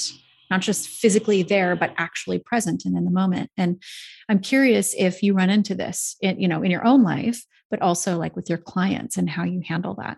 [0.49, 3.81] not just physically there but actually present and in the moment and
[4.29, 7.81] i'm curious if you run into this in, you know in your own life but
[7.81, 10.17] also like with your clients and how you handle that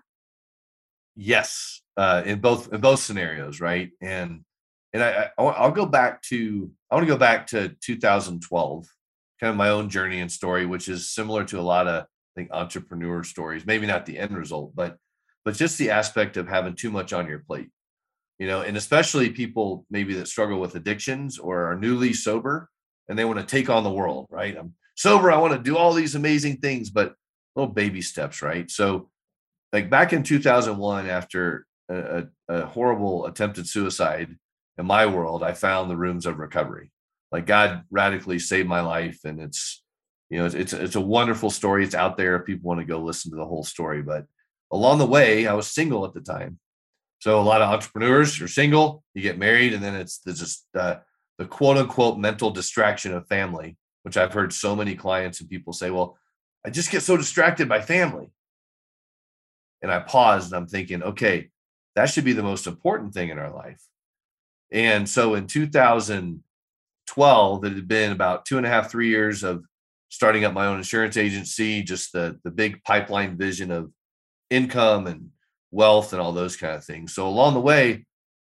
[1.16, 4.44] yes uh, in both in both scenarios right and
[4.94, 8.88] and I, I i'll go back to i want to go back to 2012
[9.40, 12.06] kind of my own journey and story, which is similar to a lot of I
[12.36, 13.66] think entrepreneur stories.
[13.66, 14.98] Maybe not the end result, but
[15.46, 17.70] but just the aspect of having too much on your plate.
[18.40, 22.70] You know, and especially people maybe that struggle with addictions or are newly sober
[23.10, 24.56] and they want to take on the world, right?
[24.56, 27.16] I'm sober, I want to do all these amazing things, but
[27.56, 28.70] little baby steps, right?
[28.70, 29.10] So
[29.74, 34.36] like back in 2001 after a, a, horrible attempted suicide
[34.78, 36.92] in my world, I found the rooms of recovery.
[37.32, 39.84] Like God radically saved my life, and it's
[40.30, 41.84] you know it's it's, it's a wonderful story.
[41.84, 44.02] It's out there if people want to go listen to the whole story.
[44.02, 44.26] But
[44.72, 46.60] along the way, I was single at the time,
[47.20, 49.04] so a lot of entrepreneurs you're single.
[49.14, 50.98] You get married, and then it's there's just uh,
[51.38, 55.74] the quote unquote mental distraction of family, which I've heard so many clients and people
[55.74, 56.18] say, "Well,
[56.66, 58.32] I just get so distracted by family."
[59.82, 61.50] And I paused, and I'm thinking, okay,
[61.96, 63.82] that should be the most important thing in our life.
[64.72, 69.64] And so in 2012, it had been about two and a half, three years of
[70.10, 73.92] starting up my own insurance agency, just the, the big pipeline vision of
[74.50, 75.30] income and
[75.78, 77.14] wealth and all those kind of things.
[77.14, 78.08] So along the way,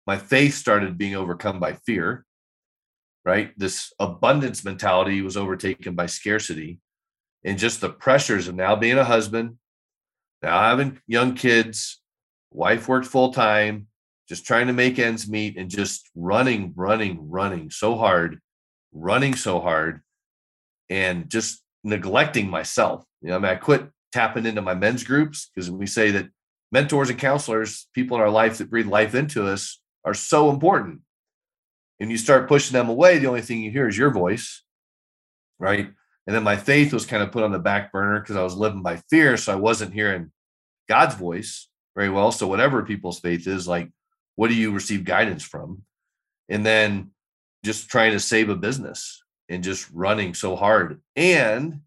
[0.05, 2.23] my faith started being overcome by fear,
[3.25, 3.51] right?
[3.57, 6.79] This abundance mentality was overtaken by scarcity
[7.43, 9.57] and just the pressures of now being a husband,
[10.43, 11.99] now having young kids,
[12.51, 13.87] wife worked full time,
[14.29, 18.39] just trying to make ends meet and just running, running, running so hard,
[18.93, 20.01] running so hard,
[20.91, 23.03] and just neglecting myself.
[23.21, 26.29] You know, I mean, I quit tapping into my men's groups because we say that
[26.75, 30.99] mentors and counselors, people in our life that breathe life into us, are so important.
[32.01, 34.61] And you start pushing them away, the only thing you hear is your voice,
[35.57, 35.87] right?
[36.27, 38.57] And then my faith was kind of put on the back burner because I was
[38.57, 39.37] living by fear.
[39.37, 40.33] So I wasn't hearing
[40.89, 42.33] God's voice very well.
[42.33, 43.89] So whatever people's faith is, like,
[44.35, 45.83] what do you receive guidance from?
[46.49, 47.11] And then
[47.63, 50.99] just trying to save a business and just running so hard.
[51.15, 51.79] And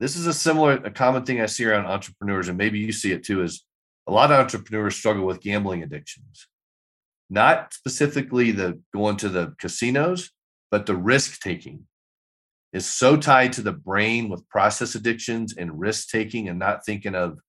[0.00, 3.12] this is a similar, a common thing I see around entrepreneurs, and maybe you see
[3.12, 3.62] it too, is
[4.06, 6.46] a lot of entrepreneurs struggle with gambling addictions.
[7.28, 10.30] Not specifically the going to the casinos,
[10.70, 11.86] but the risk taking
[12.72, 17.14] is so tied to the brain with process addictions and risk taking and not thinking
[17.14, 17.40] of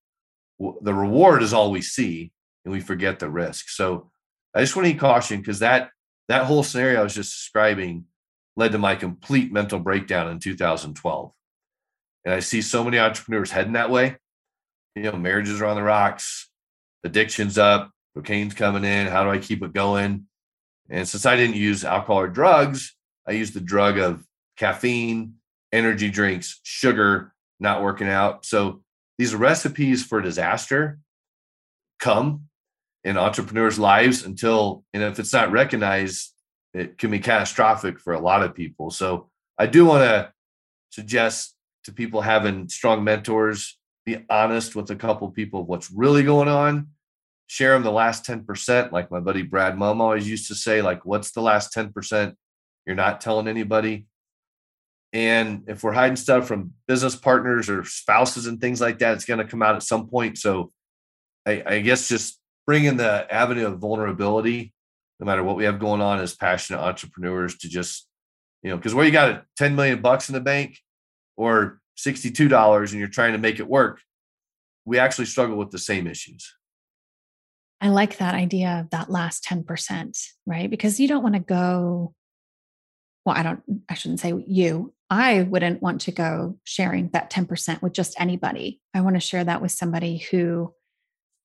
[0.82, 2.32] the reward is all we see
[2.66, 3.70] and we forget the risk.
[3.70, 4.10] So
[4.56, 5.90] I just want to caution because that
[6.28, 8.06] that whole scenario I was just describing
[8.56, 11.32] led to my complete mental breakdown in 2012.
[12.26, 14.18] And I see so many entrepreneurs heading that way.
[14.96, 16.47] You know, marriages are on the rocks,
[17.08, 19.08] addictions up, cocaine's coming in.
[19.08, 20.28] How do I keep it going?
[20.90, 22.96] And since I didn't use alcohol or drugs,
[23.28, 24.24] I used the drug of
[24.58, 25.36] caffeine,
[25.72, 28.46] energy drinks, sugar, not working out.
[28.46, 28.82] So
[29.18, 31.00] these recipes for disaster
[32.00, 32.44] come
[33.04, 36.34] in entrepreneurs' lives until, and if it's not recognized,
[36.74, 38.92] it can be catastrophic for a lot of people.
[38.92, 40.32] So I do want to
[40.92, 46.48] suggest to people having strong mentors, be honest with a couple people what's really going
[46.48, 46.90] on.
[47.48, 51.06] Share them the last 10%, like my buddy Brad Mum always used to say, like,
[51.06, 52.36] what's the last 10%
[52.86, 54.06] you're not telling anybody?
[55.14, 59.26] And if we're hiding stuff from business partners or spouses and things like that, it's
[59.26, 60.38] going to come out at some point.
[60.38, 60.72] So
[61.46, 64.74] I, I guess just bringing the avenue of vulnerability,
[65.20, 68.08] no matter what we have going on as passionate entrepreneurs to just,
[68.62, 70.78] you know, because where you got 10 million bucks in the bank
[71.38, 74.02] or $62 and you're trying to make it work,
[74.84, 76.54] we actually struggle with the same issues.
[77.80, 80.70] I like that idea of that last 10%, right?
[80.70, 82.14] Because you don't want to go,
[83.26, 84.94] well, I don't, I shouldn't say you.
[85.10, 88.82] I wouldn't want to go sharing that 10% with just anybody.
[88.94, 90.74] I want to share that with somebody who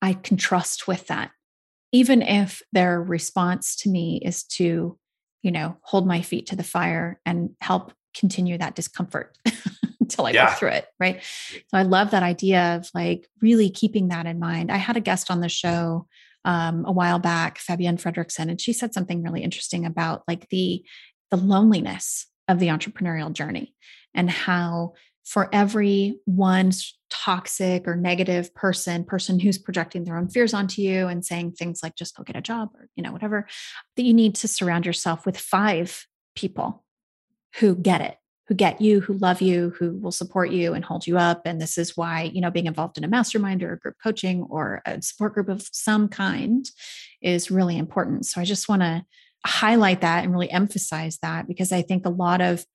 [0.01, 1.31] I can trust with that,
[1.91, 4.97] even if their response to me is to,
[5.43, 9.37] you know, hold my feet to the fire and help continue that discomfort
[9.99, 10.47] until I yeah.
[10.47, 10.87] work through it.
[10.99, 11.21] Right.
[11.53, 14.71] So I love that idea of like really keeping that in mind.
[14.71, 16.07] I had a guest on the show
[16.45, 20.83] um, a while back, Fabienne Fredrickson, and she said something really interesting about like the
[21.31, 23.73] the loneliness of the entrepreneurial journey
[24.13, 26.71] and how for every one
[27.09, 31.81] toxic or negative person person who's projecting their own fears onto you and saying things
[31.81, 33.47] like just go get a job or you know whatever
[33.95, 36.83] that you need to surround yourself with five people
[37.59, 38.17] who get it
[38.47, 41.43] who get you who love you who will support you and hold you up.
[41.45, 44.43] And this is why you know being involved in a mastermind or a group coaching
[44.49, 46.69] or a support group of some kind
[47.21, 48.25] is really important.
[48.25, 49.05] So i just want to
[49.45, 52.65] highlight that and really emphasize that because I think a lot of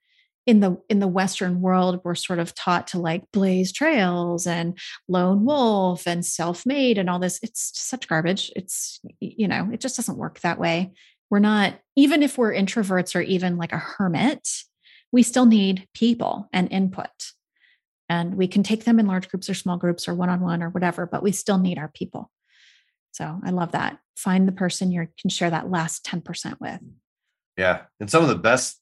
[0.46, 4.78] in the in the western world we're sort of taught to like blaze trails and
[5.06, 7.38] lone wolf and self-made and all this.
[7.42, 8.50] It's such garbage.
[8.56, 10.92] It's you know it just doesn't work that way.
[11.30, 14.48] We're not even if we're introverts or even like a hermit
[15.12, 17.32] we still need people and input.
[18.08, 20.62] And we can take them in large groups or small groups or one on one
[20.62, 22.30] or whatever, but we still need our people.
[23.12, 23.98] So I love that.
[24.16, 26.80] Find the person you can share that last 10% with.
[27.56, 27.82] Yeah.
[28.00, 28.80] And some of the best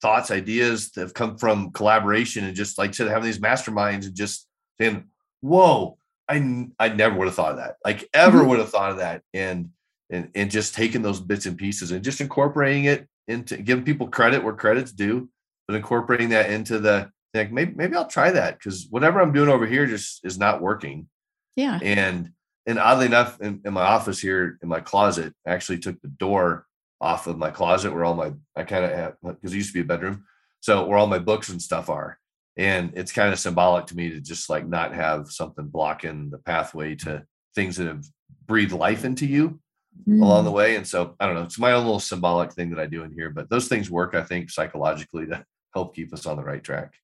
[0.00, 4.06] thoughts, ideas that have come from collaboration and just like I said, having these masterminds
[4.06, 4.46] and just
[4.80, 5.04] saying,
[5.40, 5.98] whoa,
[6.28, 7.76] I, I never would have thought of that.
[7.84, 8.48] Like ever mm-hmm.
[8.48, 9.22] would have thought of that.
[9.32, 9.70] And,
[10.10, 14.08] and, and just taking those bits and pieces and just incorporating it into giving people
[14.08, 15.28] credit where credit's due,
[15.68, 18.60] but incorporating that into the, like, maybe, maybe I'll try that.
[18.60, 21.08] Cause whatever I'm doing over here just is not working.
[21.54, 21.78] Yeah.
[21.82, 22.32] And,
[22.66, 26.08] and oddly enough, in, in my office here in my closet, I actually took the
[26.08, 26.66] door
[27.00, 29.74] off of my closet where all my I kind of have because it used to
[29.74, 30.24] be a bedroom,
[30.60, 32.18] so where all my books and stuff are,
[32.56, 36.38] and it's kind of symbolic to me to just like not have something blocking the
[36.38, 38.04] pathway to things that have
[38.46, 39.60] breathed life into you
[40.08, 40.20] mm.
[40.20, 40.54] along the mm.
[40.54, 40.76] way.
[40.76, 43.12] And so I don't know, it's my own little symbolic thing that I do in
[43.12, 45.44] here, but those things work, I think, psychologically to
[45.74, 46.94] help keep us on the right track.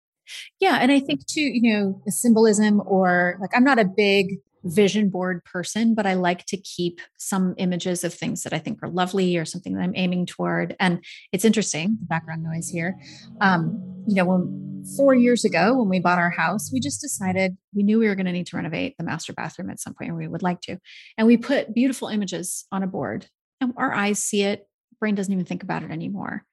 [0.60, 4.38] Yeah, and I think too, you know, the symbolism or like I'm not a big
[4.64, 8.82] vision board person, but I like to keep some images of things that I think
[8.82, 10.74] are lovely or something that I'm aiming toward.
[10.80, 12.96] And it's interesting, the background noise here.
[13.40, 17.56] Um, you know, when four years ago, when we bought our house, we just decided
[17.74, 20.10] we knew we were going to need to renovate the master bathroom at some point,
[20.10, 20.78] or we would like to.
[21.18, 23.26] And we put beautiful images on a board,
[23.60, 24.66] and our eyes see it,
[24.98, 26.44] brain doesn't even think about it anymore.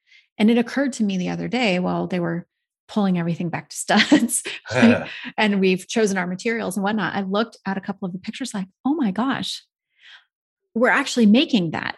[0.42, 2.48] And it occurred to me the other day while they were
[2.88, 4.42] pulling everything back to studs
[5.38, 7.14] and we've chosen our materials and whatnot.
[7.14, 9.64] I looked at a couple of the pictures like, oh my gosh,
[10.74, 11.98] we're actually making that.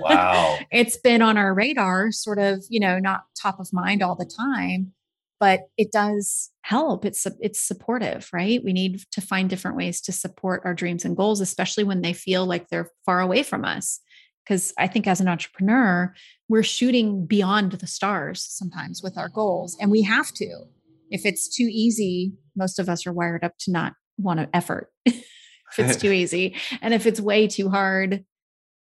[0.00, 0.58] Wow.
[0.72, 4.24] it's been on our radar, sort of, you know, not top of mind all the
[4.24, 4.94] time,
[5.38, 7.04] but it does help.
[7.04, 8.64] It's it's supportive, right?
[8.64, 12.14] We need to find different ways to support our dreams and goals, especially when they
[12.14, 14.00] feel like they're far away from us
[14.44, 16.14] because I think as an entrepreneur,
[16.48, 20.64] we're shooting beyond the stars sometimes with our goals, and we have to.
[21.10, 24.90] If it's too easy, most of us are wired up to not want to effort
[25.06, 25.24] if
[25.78, 26.56] it's too easy.
[26.82, 28.24] And if it's way too hard,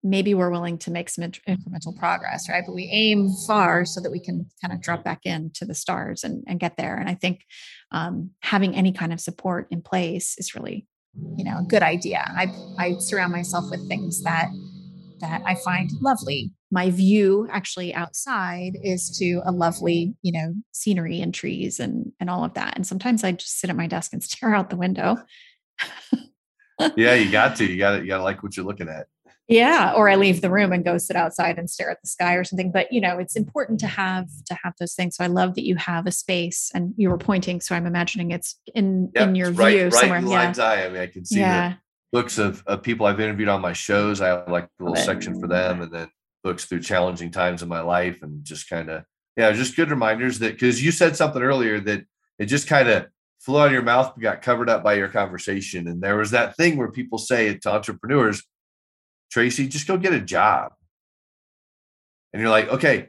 [0.03, 2.63] maybe we're willing to make some incremental progress, right?
[2.65, 6.23] But we aim far so that we can kind of drop back into the stars
[6.23, 6.97] and, and get there.
[6.97, 7.45] And I think
[7.91, 10.87] um, having any kind of support in place is really,
[11.37, 12.23] you know, a good idea.
[12.37, 12.47] I
[12.79, 14.49] I surround myself with things that
[15.21, 16.53] that I find lovely.
[16.71, 22.29] My view actually outside is to a lovely, you know, scenery and trees and and
[22.29, 22.77] all of that.
[22.77, 25.17] And sometimes I just sit at my desk and stare out the window.
[26.97, 27.65] yeah, you got to.
[27.71, 29.07] You got to you got to like what you're looking at.
[29.51, 32.35] Yeah, or I leave the room and go sit outside and stare at the sky
[32.35, 32.71] or something.
[32.71, 35.17] But you know, it's important to have to have those things.
[35.17, 38.31] So I love that you have a space, and you were pointing, so I'm imagining
[38.31, 40.19] it's in yep, in your right, view right somewhere.
[40.19, 40.53] In yeah.
[40.59, 40.85] eye.
[40.85, 41.77] I mean, I can see yeah
[42.13, 44.21] books of, of people I've interviewed on my shows.
[44.21, 46.09] I have like a little section for them, and then
[46.43, 49.05] books through challenging times in my life, and just kind of
[49.37, 52.05] yeah, just good reminders that because you said something earlier that
[52.39, 53.07] it just kind of
[53.41, 56.57] flew out of your mouth, got covered up by your conversation, and there was that
[56.57, 58.43] thing where people say to entrepreneurs,
[59.31, 60.73] Tracy, just go get a job,
[62.33, 63.09] and you're like, okay.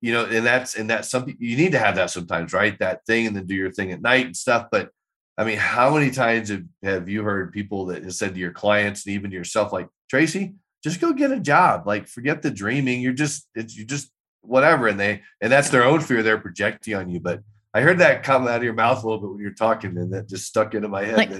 [0.00, 2.78] You know, and that's and that's something you need to have that sometimes, right?
[2.78, 4.68] That thing, and then do your thing at night and stuff.
[4.70, 4.90] But
[5.38, 8.50] I mean, how many times have, have you heard people that have said to your
[8.50, 11.86] clients and even to yourself, like, Tracy, just go get a job.
[11.86, 13.00] Like, forget the dreaming.
[13.00, 14.10] You're just, it's, you just,
[14.42, 14.88] whatever.
[14.88, 17.20] And they, and that's their own fear they're projecting on you.
[17.20, 19.96] But I heard that come out of your mouth a little bit when you're talking,
[19.96, 21.16] and that just stuck into my head.
[21.16, 21.30] Like,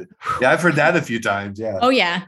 [0.40, 1.58] yeah, I've heard that a few times.
[1.58, 1.78] Yeah.
[1.82, 2.26] Oh, yeah.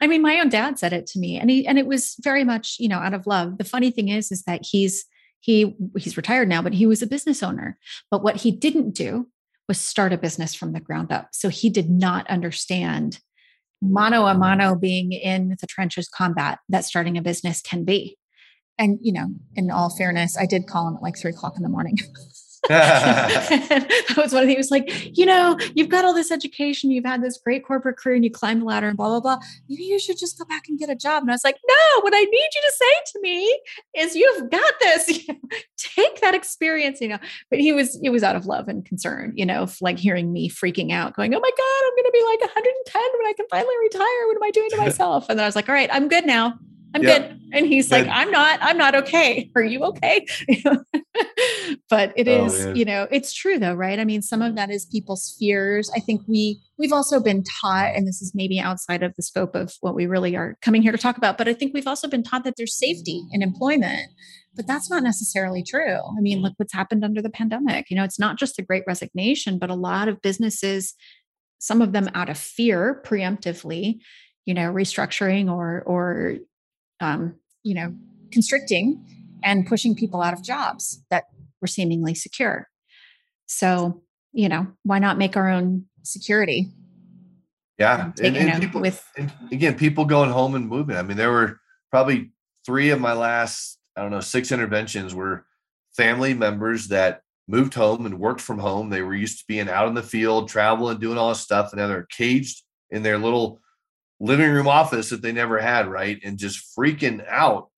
[0.00, 2.44] I mean, my own dad said it to me, and he, and it was very
[2.44, 3.58] much, you know, out of love.
[3.58, 5.04] The funny thing is, is that he's,
[5.40, 7.78] he, he's retired now, but he was a business owner.
[8.10, 9.28] But what he didn't do
[9.72, 11.28] was start a business from the ground up.
[11.32, 13.20] So he did not understand
[13.80, 18.18] mano a mano being in the trenches combat that starting a business can be.
[18.76, 21.62] And, you know, in all fairness, I did call him at like three o'clock in
[21.62, 21.96] the morning.
[22.68, 26.92] that was one of the, he was like, you know, you've got all this education,
[26.92, 29.38] you've had this great corporate career and you climbed the ladder and blah, blah, blah.
[29.68, 31.22] Maybe you should just go back and get a job.
[31.22, 33.60] And I was like, no, what I need you to say to me
[33.96, 35.26] is you've got this.
[35.76, 37.18] Take that experience, you know.
[37.50, 40.48] But he was, it was out of love and concern, you know, like hearing me
[40.48, 43.74] freaking out, going, Oh my God, I'm gonna be like 110 when I can finally
[43.82, 44.26] retire.
[44.28, 45.26] What am I doing to myself?
[45.28, 46.58] And then I was like, All right, I'm good now.
[46.94, 47.18] I'm yeah.
[47.18, 47.40] good.
[47.52, 48.06] And he's good.
[48.06, 49.50] like, I'm not, I'm not okay.
[49.56, 50.26] Are you okay?
[51.88, 53.98] but it oh, is, you know, it's true though, right?
[53.98, 55.90] I mean, some of that is people's fears.
[55.94, 59.54] I think we, we've also been taught, and this is maybe outside of the scope
[59.54, 62.08] of what we really are coming here to talk about, but I think we've also
[62.08, 64.10] been taught that there's safety in employment.
[64.54, 65.96] But that's not necessarily true.
[65.96, 67.88] I mean, look what's happened under the pandemic.
[67.88, 70.94] You know, it's not just the great resignation, but a lot of businesses,
[71.58, 74.00] some of them out of fear preemptively,
[74.44, 76.36] you know, restructuring or or
[77.02, 77.94] um, you know,
[78.30, 79.04] constricting
[79.42, 81.24] and pushing people out of jobs that
[81.60, 82.68] we're seemingly secure.
[83.46, 86.70] So, you know, why not make our own security?
[87.78, 88.12] Yeah.
[88.22, 90.96] And, and, and people, with and again, people going home and moving.
[90.96, 91.58] I mean, there were
[91.90, 92.30] probably
[92.64, 95.44] three of my last, I don't know, six interventions were
[95.96, 98.88] family members that moved home and worked from home.
[98.88, 101.80] They were used to being out in the field, traveling, doing all this stuff, and
[101.80, 103.60] now they're caged in their little
[104.22, 106.18] living room office that they never had, right?
[106.24, 107.68] And just freaking out.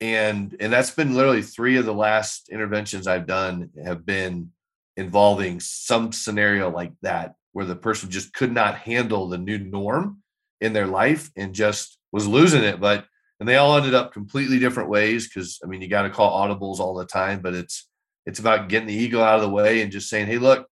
[0.00, 4.52] And and that's been literally three of the last interventions I've done have been
[4.96, 10.22] involving some scenario like that where the person just could not handle the new norm
[10.60, 12.80] in their life and just was losing it.
[12.80, 13.06] But
[13.40, 16.46] and they all ended up completely different ways because I mean you got to call
[16.46, 17.88] audibles all the time, but it's
[18.26, 20.68] it's about getting the ego out of the way and just saying, hey, look,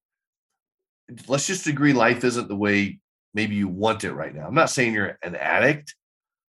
[1.27, 3.01] let's just agree life isn't the way
[3.37, 4.47] maybe you want it right now.
[4.47, 5.95] I'm not saying you're an addict,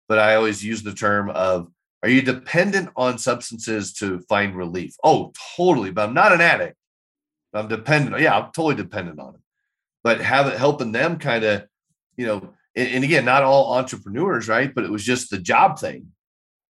[0.08, 1.68] but I always use the term of
[2.04, 4.96] are you dependent on substances to find relief?
[5.04, 5.90] Oh, totally.
[5.90, 6.78] But I'm not an addict.
[7.52, 8.22] I'm dependent.
[8.22, 9.42] Yeah, I'm totally dependent on it.
[10.04, 11.66] But have it helping them kind of,
[12.16, 14.74] you know, and, and again, not all entrepreneurs, right?
[14.74, 16.10] But it was just the job thing.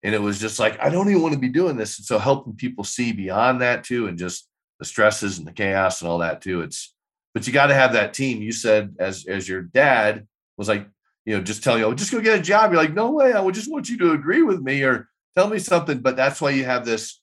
[0.03, 1.97] And it was just like, I don't even want to be doing this.
[1.97, 4.47] And so helping people see beyond that too, and just
[4.79, 6.61] the stresses and the chaos and all that too.
[6.61, 6.94] It's
[7.35, 8.41] but you got to have that team.
[8.41, 10.25] You said as as your dad
[10.57, 10.87] was like,
[11.25, 12.71] you know, just tell you, oh, just go get a job.
[12.71, 15.49] You're like, no way, I would just want you to agree with me or tell
[15.49, 15.99] me something.
[15.99, 17.21] But that's why you have this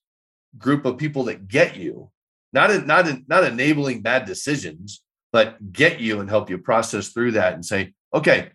[0.58, 2.10] group of people that get you,
[2.52, 5.02] not not not enabling bad decisions,
[5.32, 8.50] but get you and help you process through that and say, okay,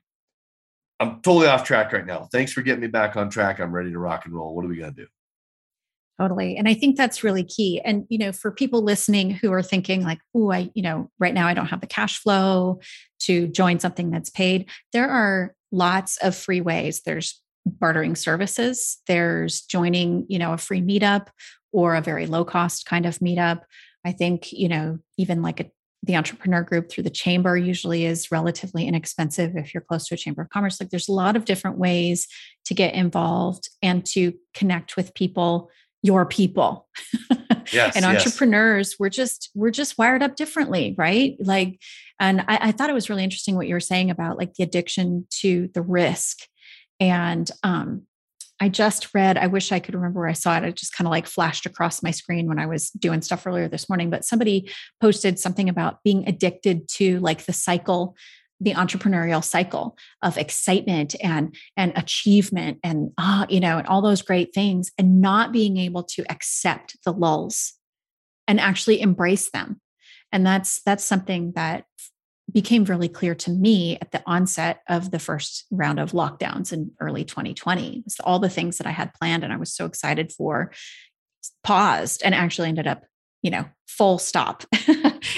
[1.00, 2.30] I'm totally off track right now.
[2.32, 3.60] Thanks for getting me back on track.
[3.60, 4.56] I'm ready to rock and roll.
[4.56, 5.08] What are we gonna do?
[6.20, 6.58] Totally.
[6.58, 7.80] And I think that's really key.
[7.86, 11.34] And, you know, for people listening who are thinking like, oh, I, you know, right
[11.34, 12.80] now I don't have the cash flow
[13.22, 17.02] to join something that's paid, there are lots of free ways.
[17.06, 21.28] There's bartering services, there's joining, you know, a free meetup
[21.72, 23.62] or a very low cost kind of meetup.
[24.06, 25.66] I think, you know, even like a
[26.04, 30.18] the entrepreneur group through the chamber usually is relatively inexpensive if you're close to a
[30.18, 32.28] chamber of commerce like there's a lot of different ways
[32.66, 35.70] to get involved and to connect with people
[36.02, 36.88] your people.
[37.74, 38.96] Yes, and entrepreneurs, yes.
[39.00, 41.36] we're just we're just wired up differently, right?
[41.40, 41.82] Like,
[42.20, 44.64] and I, I thought it was really interesting what you were saying about like the
[44.64, 46.38] addiction to the risk.
[47.00, 48.04] And um,
[48.60, 50.64] I just read, I wish I could remember where I saw it.
[50.64, 53.68] It just kind of like flashed across my screen when I was doing stuff earlier
[53.68, 54.10] this morning.
[54.10, 58.16] But somebody posted something about being addicted to like the cycle
[58.60, 64.22] the entrepreneurial cycle of excitement and and achievement and ah you know and all those
[64.22, 67.74] great things and not being able to accept the lulls
[68.48, 69.82] and actually embrace them.
[70.32, 71.86] And that's that's something that
[72.52, 76.92] became really clear to me at the onset of the first round of lockdowns in
[77.02, 80.32] early 2020 was all the things that i had planned and i was so excited
[80.32, 80.72] for
[81.62, 83.04] paused and actually ended up
[83.42, 83.66] you know
[83.98, 84.64] full stop.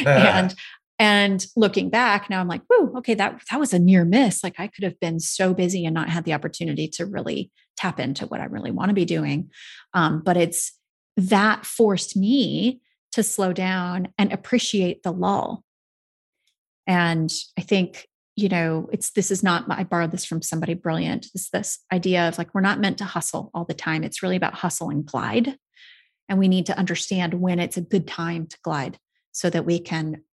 [0.05, 0.53] And
[0.99, 4.43] and looking back now, I'm like, whoa, okay, that that was a near miss.
[4.43, 8.01] Like I could have been so busy and not had the opportunity to really tap
[8.01, 9.49] into what I really want to be doing.
[9.93, 10.73] Um, but it's
[11.15, 12.81] that forced me
[13.13, 15.63] to slow down and appreciate the lull.
[16.85, 21.27] And I think, you know, it's this is not I borrowed this from somebody brilliant.
[21.33, 24.03] This this idea of like we're not meant to hustle all the time.
[24.03, 25.55] It's really about hustle and glide.
[26.27, 28.99] And we need to understand when it's a good time to glide
[29.31, 30.23] so that we can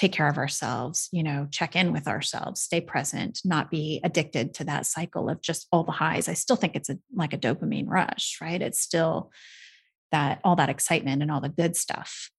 [0.00, 4.54] take care of ourselves, you know, check in with ourselves, stay present, not be addicted
[4.54, 6.26] to that cycle of just all the highs.
[6.26, 8.62] I still think it's a like a dopamine rush, right?
[8.62, 9.30] It's still
[10.10, 12.30] that all that excitement and all the good stuff,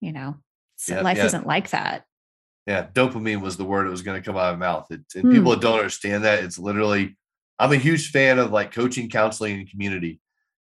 [0.00, 0.36] you know.
[0.76, 1.26] So yeah, life yeah.
[1.26, 2.04] isn't like that.
[2.66, 4.86] Yeah, dopamine was the word that was going to come out of my mouth.
[4.90, 5.60] It, and people hmm.
[5.60, 7.18] that don't understand that, it's literally
[7.58, 10.20] I'm a huge fan of like coaching, counseling, and community.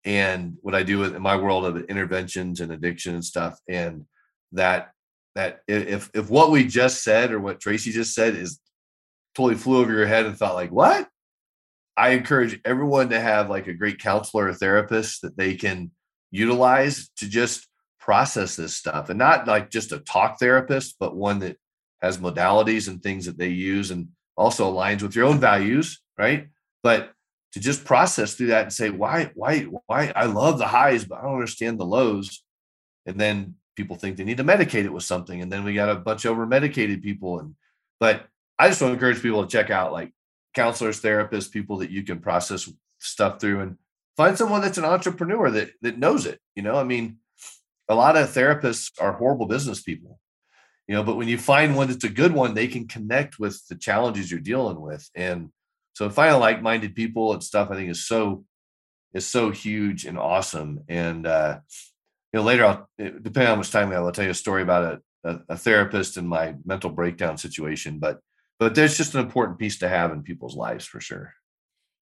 [0.05, 3.59] And what I do in my world of interventions and addiction and stuff.
[3.69, 4.05] And
[4.53, 4.91] that
[5.37, 8.59] that if if what we just said or what Tracy just said is
[9.35, 11.09] totally flew over your head and thought like what?
[11.97, 15.91] I encourage everyone to have like a great counselor or therapist that they can
[16.31, 17.69] utilize to just
[18.01, 21.59] process this stuff and not like just a talk therapist but one that
[22.01, 26.49] has modalities and things that they use and also aligns with your own values right?
[26.83, 27.13] But
[27.53, 30.13] to just process through that and say why why why?
[30.17, 32.43] I love the highs but I don't understand the lows.
[33.05, 35.91] And then people think they need to medicate it with something and then we got
[35.91, 37.39] a bunch of over medicated people.
[37.39, 37.55] And
[38.01, 38.27] but
[38.59, 40.13] i just want to encourage people to check out like
[40.55, 43.77] counselors therapists people that you can process stuff through and
[44.17, 46.77] find someone that's an entrepreneur that that knows it you know?
[46.77, 47.19] I mean
[47.89, 50.19] a lot of therapists are horrible business people
[50.89, 51.03] you know?
[51.03, 54.31] But when you find one that's a good one they can connect with the challenges
[54.31, 55.09] you're dealing with.
[55.15, 55.51] And
[55.93, 58.45] so finding like-minded people and stuff i think is so
[59.15, 60.81] is so huge and awesome.
[60.89, 61.61] And uh
[62.37, 64.63] know, later, I'll, depending on how much time we have, I'll tell you a story
[64.63, 67.99] about a, a, a therapist and my mental breakdown situation.
[67.99, 68.21] But,
[68.59, 71.35] but there's just an important piece to have in people's lives for sure.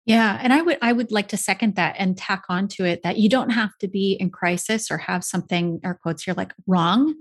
[0.06, 3.02] Yeah, and I would I would like to second that and tack on to it
[3.04, 6.52] that you don't have to be in crisis or have something or quotes here like
[6.66, 7.14] wrong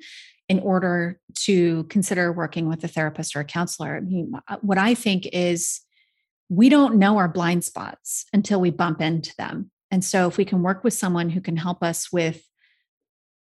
[0.49, 3.95] in order to consider working with a therapist or a counselor.
[3.95, 5.80] I mean, uh, what I think is
[6.49, 9.72] we don't know our blind spots until we bump into them.
[9.89, 12.43] And so if we can work with someone who can help us with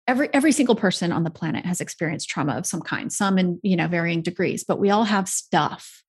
[0.07, 3.59] every every single person on the planet has experienced trauma of some kind, some in,
[3.63, 6.03] you know, varying degrees, but we all have stuff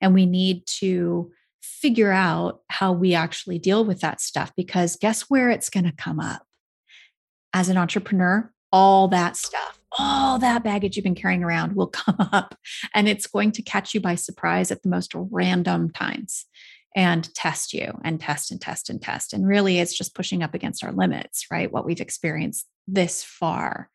[0.00, 1.30] and we need to
[1.60, 5.92] figure out how we actually deal with that stuff because guess where it's going to
[5.92, 6.42] come up?
[7.52, 12.16] As an entrepreneur, all that stuff, all that baggage you've been carrying around will come
[12.32, 12.54] up
[12.94, 16.46] and it's going to catch you by surprise at the most random times
[16.96, 19.32] and test you and test and test and test.
[19.32, 21.70] And really, it's just pushing up against our limits, right?
[21.70, 23.90] What we've experienced this far.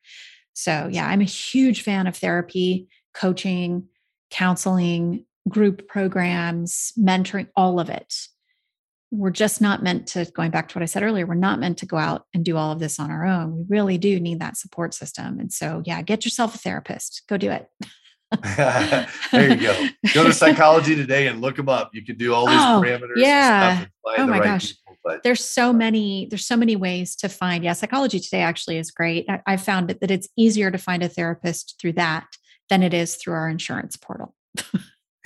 [0.54, 3.88] So, yeah, I'm a huge fan of therapy, coaching,
[4.30, 8.14] counseling, group programs, mentoring, all of it.
[9.12, 11.78] We're just not meant to, going back to what I said earlier, we're not meant
[11.80, 13.58] to go out and do all of this on our own.
[13.58, 15.40] We really do need that support system.
[15.40, 17.68] And so, yeah, get yourself a therapist, go do it.
[19.32, 19.88] there you go.
[20.14, 21.92] Go to psychology today and look them up.
[21.94, 23.18] You can do all these oh, parameters.
[23.18, 23.86] Yeah.
[24.06, 24.70] oh my right gosh.
[24.70, 27.64] People, but, there's so many, there's so many ways to find.
[27.64, 27.74] Yeah.
[27.74, 29.26] Psychology today actually is great.
[29.30, 32.28] I, I found it that it's easier to find a therapist through that
[32.70, 34.36] than it is through our insurance portal.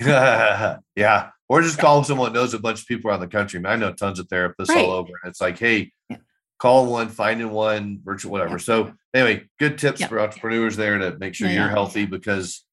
[0.00, 1.30] yeah.
[1.48, 3.58] Or just call someone that knows a bunch of people around the country.
[3.58, 4.84] I, mean, I know tons of therapists right.
[4.84, 5.12] all over.
[5.22, 6.18] And it's like, hey, yeah.
[6.58, 8.52] call one, finding one, virtual, whatever.
[8.52, 8.58] Yeah.
[8.58, 10.08] So anyway, good tips yeah.
[10.08, 12.64] for entrepreneurs there to make sure you're healthy because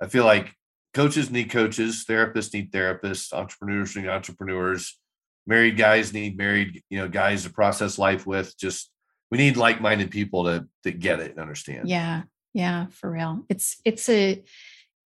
[0.00, 0.54] I feel like
[0.94, 4.98] coaches need coaches, therapists need therapists, entrepreneurs need entrepreneurs,
[5.46, 8.56] married guys need married, you know, guys to process life with.
[8.58, 8.90] Just
[9.30, 11.88] we need like-minded people to to get it and understand.
[11.88, 12.22] Yeah.
[12.54, 13.44] Yeah, for real.
[13.50, 14.42] It's it's a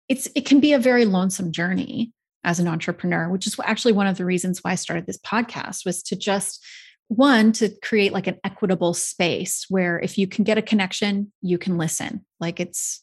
[0.09, 2.13] it's it can be a very lonesome journey
[2.45, 5.85] as an entrepreneur which is actually one of the reasons why i started this podcast
[5.87, 6.65] was to just
[7.09, 11.59] one to create like an equitable space where if you can get a connection you
[11.59, 13.03] can listen like it's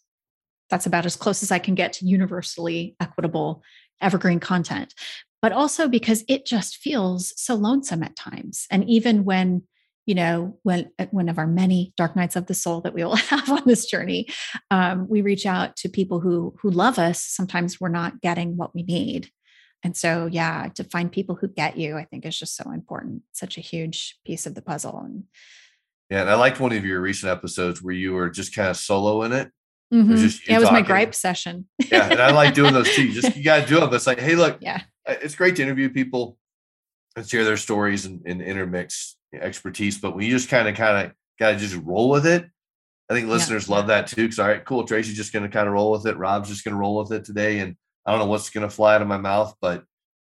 [0.69, 3.63] that's about as close as i can get to universally equitable
[4.01, 4.93] evergreen content
[5.41, 9.63] but also because it just feels so lonesome at times and even when
[10.07, 13.15] you know, when one of our many dark nights of the soul that we will
[13.17, 14.27] have on this journey,
[14.71, 17.21] um, we reach out to people who who love us.
[17.21, 19.29] Sometimes we're not getting what we need,
[19.83, 23.23] and so yeah, to find people who get you, I think is just so important.
[23.33, 24.99] Such a huge piece of the puzzle.
[24.99, 25.23] And
[26.09, 28.77] yeah, and I liked one of your recent episodes where you were just kind of
[28.77, 29.51] solo in it.
[29.93, 30.13] Mm-hmm.
[30.13, 30.83] It just yeah, it was talking.
[30.83, 31.67] my gripe session.
[31.91, 33.07] yeah, and I like doing those too.
[33.07, 33.81] You just you got to do it.
[33.81, 36.37] But it's like, hey, look, yeah, it's great to interview people
[37.15, 41.07] and share their stories and, and intermix expertise, but when you just kind of kind
[41.07, 42.45] of got to just roll with it.
[43.09, 43.75] I think listeners yeah.
[43.75, 44.23] love that too.
[44.23, 44.83] Because all right, cool.
[44.83, 46.17] Tracy's just going to kind of roll with it.
[46.17, 47.75] Rob's just going to roll with it today, and
[48.05, 49.83] I don't know what's going to fly out of my mouth, but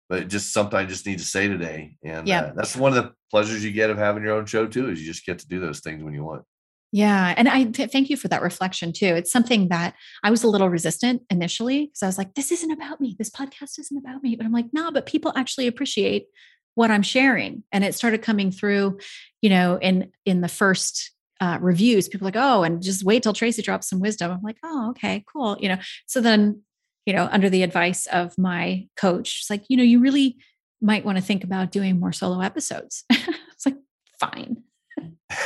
[0.07, 1.97] but just something I just need to say today.
[2.03, 4.67] And yeah, uh, that's one of the pleasures you get of having your own show
[4.67, 4.89] too.
[4.89, 6.43] Is you just get to do those things when you want.
[6.91, 7.35] Yeah.
[7.37, 9.05] And I th- thank you for that reflection too.
[9.05, 12.71] It's something that I was a little resistant initially because I was like, this isn't
[12.71, 13.15] about me.
[13.17, 14.35] This podcast isn't about me.
[14.35, 16.25] But I'm like, no, but people actually appreciate
[16.73, 17.63] what I'm sharing.
[17.71, 18.99] And it started coming through,
[19.41, 21.11] you know, in in the first
[21.41, 24.31] uh, reviews, people like, oh, and just wait till Tracy drops some wisdom.
[24.31, 25.57] I'm like, oh, okay, cool.
[25.59, 26.63] You know, so then,
[27.05, 30.37] you know, under the advice of my coach, it's like, you know, you really
[30.81, 33.03] might want to think about doing more solo episodes.
[33.09, 33.77] it's like,
[34.19, 34.63] fine.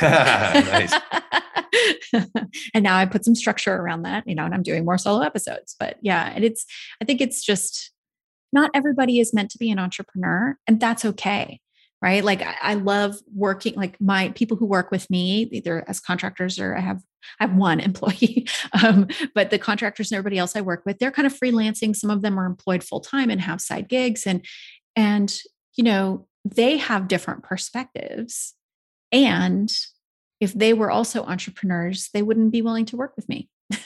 [2.74, 5.22] and now I put some structure around that, you know, and I'm doing more solo
[5.22, 5.74] episodes.
[5.78, 6.64] But yeah, and it's,
[7.00, 7.92] I think it's just
[8.52, 11.60] not everybody is meant to be an entrepreneur, and that's okay.
[12.00, 12.22] Right.
[12.22, 16.58] Like I, I love working, like my people who work with me, either as contractors
[16.58, 17.00] or I have
[17.40, 18.46] I have one employee,
[18.82, 21.96] um, but the contractors and everybody else I work with, they're kind of freelancing.
[21.96, 24.44] Some of them are employed full time and have side gigs, and
[24.94, 25.34] and
[25.76, 28.54] you know they have different perspectives.
[29.14, 29.72] And
[30.40, 33.48] if they were also entrepreneurs, they wouldn't be willing to work with me.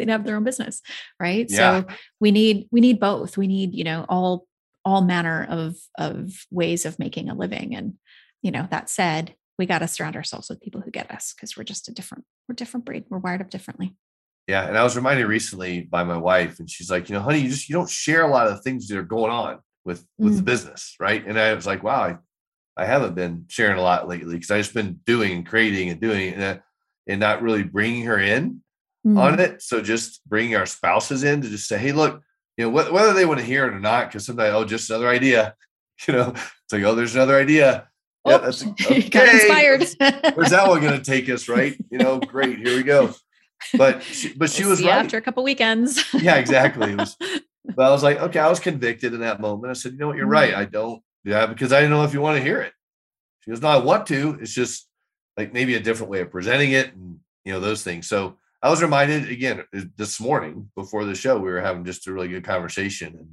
[0.00, 0.80] they'd have their own business
[1.20, 1.82] right yeah.
[1.82, 1.86] so
[2.20, 4.46] we need we need both we need you know all
[4.84, 7.94] all manner of of ways of making a living and
[8.42, 11.56] you know that said we got to surround ourselves with people who get us because
[11.56, 13.94] we're just a different we're different breed we're wired up differently
[14.48, 17.40] yeah and i was reminded recently by my wife and she's like you know honey
[17.40, 20.32] you just you don't share a lot of things that are going on with with
[20.32, 20.36] mm.
[20.36, 22.16] the business right and i was like wow i,
[22.76, 26.00] I haven't been sharing a lot lately because I've just been doing and creating and
[26.00, 26.56] doing and, uh,
[27.06, 28.62] and not really bringing her in
[29.06, 29.18] mm-hmm.
[29.18, 29.62] on it.
[29.62, 32.22] So just bringing our spouses in to just say, hey, look,
[32.56, 34.90] you know, wh- whether they want to hear it or not, because sometimes, oh, just
[34.90, 35.54] another idea,
[36.08, 37.88] you know, it's like, oh, there's another idea.
[38.26, 39.08] yeah, that's okay.
[39.08, 39.86] got inspired.
[40.34, 41.48] Where's that one going to take us?
[41.48, 41.76] Right?
[41.90, 42.58] You know, great.
[42.58, 43.14] Here we go.
[43.74, 44.92] But she, but she we'll was right.
[44.92, 46.02] after a couple weekends.
[46.14, 46.94] yeah, exactly.
[46.94, 47.16] Was,
[47.64, 49.70] but I was like, okay, I was convicted in that moment.
[49.70, 50.52] I said, you know what, you're right.
[50.52, 50.60] Mm-hmm.
[50.60, 51.02] I don't.
[51.24, 52.72] Yeah, because I didn't know if you want to hear it.
[53.40, 54.38] She goes, no, I want to.
[54.40, 54.88] It's just
[55.36, 58.06] like maybe a different way of presenting it, and you know those things.
[58.06, 59.64] So I was reminded again
[59.96, 61.38] this morning before the show.
[61.38, 63.28] We were having just a really good conversation, and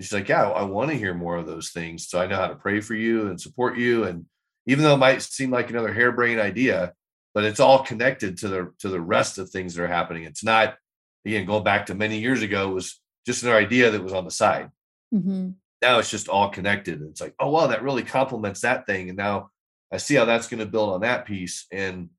[0.00, 2.48] she's like, "Yeah, I want to hear more of those things, so I know how
[2.48, 4.26] to pray for you and support you." And
[4.66, 6.94] even though it might seem like another harebrained idea,
[7.34, 10.24] but it's all connected to the to the rest of things that are happening.
[10.24, 10.76] It's not
[11.24, 14.30] again going back to many years ago was just an idea that was on the
[14.30, 14.70] side.
[15.14, 15.50] Mm-hmm.
[15.82, 17.02] Now it's just all connected.
[17.02, 19.50] It's like, oh wow, that really complements that thing, and now
[19.92, 21.66] I see how that's going to build on that piece.
[21.72, 22.10] And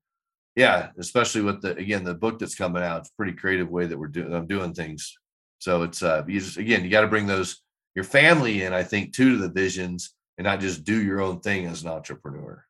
[0.56, 3.98] yeah, especially with the again the book that's coming out, it's pretty creative way that
[3.98, 5.14] we're doing I'm doing things.
[5.58, 7.62] So it's uh you just again you got to bring those
[7.94, 11.40] your family in, I think, too, to the visions and not just do your own
[11.40, 12.64] thing as an entrepreneur.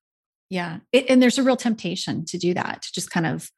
[0.51, 0.79] Yeah.
[0.93, 3.49] It, and there's a real temptation to do that, to just kind of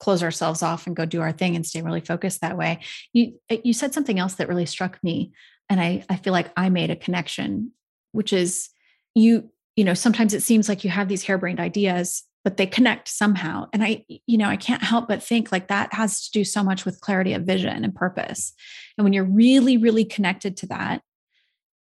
[0.00, 2.78] close ourselves off and go do our thing and stay really focused that way.
[3.12, 5.32] You eh, you said something else that really struck me.
[5.68, 7.72] And I, I feel like I made a connection,
[8.12, 8.70] which is
[9.14, 13.08] you, you know, sometimes it seems like you have these harebrained ideas, but they connect
[13.08, 13.68] somehow.
[13.72, 16.62] And I, you know, I can't help but think like that has to do so
[16.62, 18.52] much with clarity of vision and purpose.
[18.96, 21.02] And when you're really, really connected to that,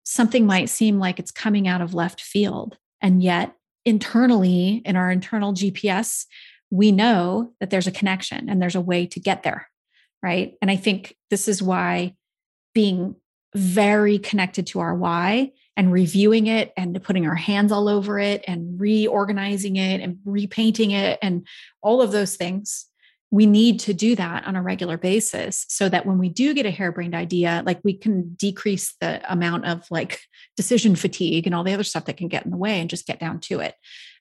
[0.04, 2.78] something might seem like it's coming out of left field.
[3.02, 3.56] And yet,
[3.86, 6.26] internally, in our internal GPS,
[6.70, 9.68] we know that there's a connection and there's a way to get there.
[10.22, 10.54] Right.
[10.62, 12.16] And I think this is why
[12.74, 13.16] being
[13.56, 18.44] very connected to our why and reviewing it and putting our hands all over it
[18.48, 21.48] and reorganizing it and repainting it and
[21.82, 22.88] all of those things
[23.34, 26.66] we need to do that on a regular basis so that when we do get
[26.66, 30.20] a harebrained idea like we can decrease the amount of like
[30.58, 33.08] decision fatigue and all the other stuff that can get in the way and just
[33.08, 33.74] get down to it.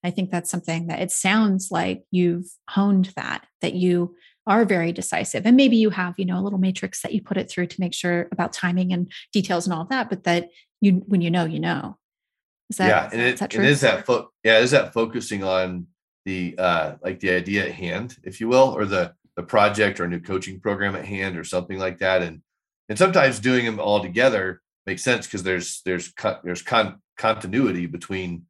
[0.04, 4.14] I think that's something that it sounds like you've honed that that you
[4.50, 5.46] are very decisive.
[5.46, 7.80] And maybe you have you know a little matrix that you put it through to
[7.80, 10.50] make sure about timing and details and all of that but that
[10.82, 11.96] you when you know you know.
[12.68, 15.86] Is that yeah and it, that it is that fo- yeah is that focusing on
[16.24, 20.04] the uh like the idea at hand if you will or the the project or
[20.04, 22.22] a new coaching program at hand or something like that.
[22.22, 22.42] And
[22.88, 26.12] and sometimes doing them all together makes sense because there's there's
[26.44, 28.46] there's con- continuity between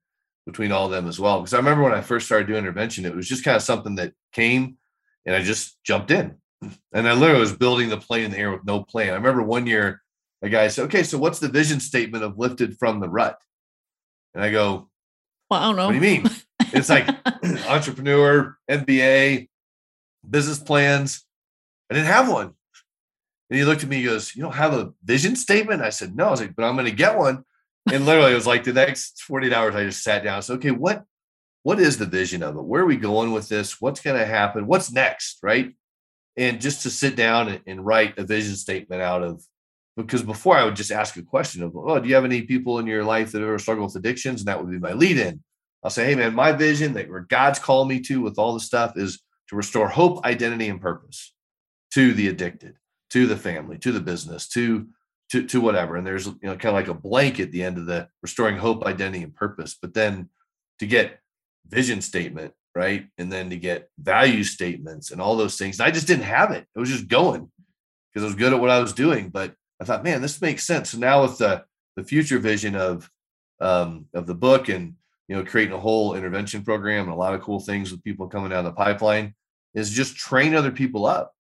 [0.47, 1.41] between all of them as well.
[1.41, 3.97] Because i remember when i first started doing intervention it was just kind of something
[3.97, 4.79] that came
[5.27, 6.37] and i just jumped in
[6.93, 9.43] and i literally was building the plane in the air with no plan i remember
[9.43, 10.03] one year
[10.43, 13.39] a guy said okay so what's the vision statement of lifted from the rut
[14.35, 14.89] and i go
[15.51, 16.25] well i don't know what do you mean
[16.73, 17.09] it's like
[17.69, 19.49] entrepreneur, MBA,
[20.29, 21.25] business plans.
[21.91, 22.55] I didn't have one.
[23.51, 25.83] And he looked at me, he goes, You don't have a vision statement?
[25.83, 26.29] I said, No.
[26.29, 27.45] I was like, But I'm going to get one.
[27.93, 30.43] And literally, it was like the next 48 hours, I just sat down.
[30.43, 31.05] Said, Okay, what
[31.63, 32.65] what is the vision of it?
[32.65, 33.81] Where are we going with this?
[33.81, 34.67] What's going to happen?
[34.67, 35.39] What's next?
[35.43, 35.75] Right.
[36.37, 39.43] And just to sit down and, write a vision statement out of
[39.97, 42.79] because before I would just ask a question of, Oh, do you have any people
[42.79, 44.41] in your life that ever struggle with addictions?
[44.41, 45.43] And that would be my lead in.
[45.83, 48.61] I'll say, hey, man, my vision that where God's called me to with all the
[48.61, 51.35] stuff is to restore hope, identity, and purpose
[51.93, 52.77] to the addicted,
[53.11, 54.89] to the family, to the business, to
[55.31, 55.97] to, to whatever.
[55.97, 58.57] And there's you know kind of like a blank at the end of the restoring
[58.57, 59.77] hope, identity, and purpose.
[59.81, 60.29] But then
[60.81, 61.21] to get
[61.69, 63.07] vision statement, right?
[63.19, 65.79] And then to get value statements and all those things.
[65.79, 66.67] And I just didn't have it.
[66.75, 67.51] It was just going
[68.13, 69.29] because I was good at what I was doing.
[69.29, 70.91] But I thought, man, this makes sense.
[70.91, 71.65] So now with the
[71.97, 73.11] the future vision of
[73.61, 74.95] um, of the book and
[75.29, 78.27] you know, creating a whole intervention program and a lot of cool things with people
[78.27, 79.35] coming down the pipeline
[79.75, 81.33] is just train other people up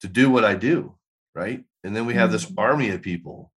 [0.00, 0.94] to do what I do.
[1.34, 1.64] Right.
[1.84, 2.58] And then we have this mm-hmm.
[2.58, 3.51] army of people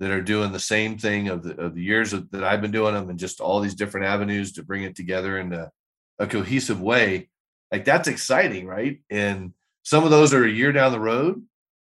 [0.00, 2.94] that are doing the same thing of the, of the years that I've been doing
[2.94, 5.70] them and just all these different avenues to bring it together in a,
[6.18, 7.28] a cohesive way.
[7.70, 8.66] Like that's exciting.
[8.66, 9.00] Right.
[9.10, 11.42] And some of those are a year down the road,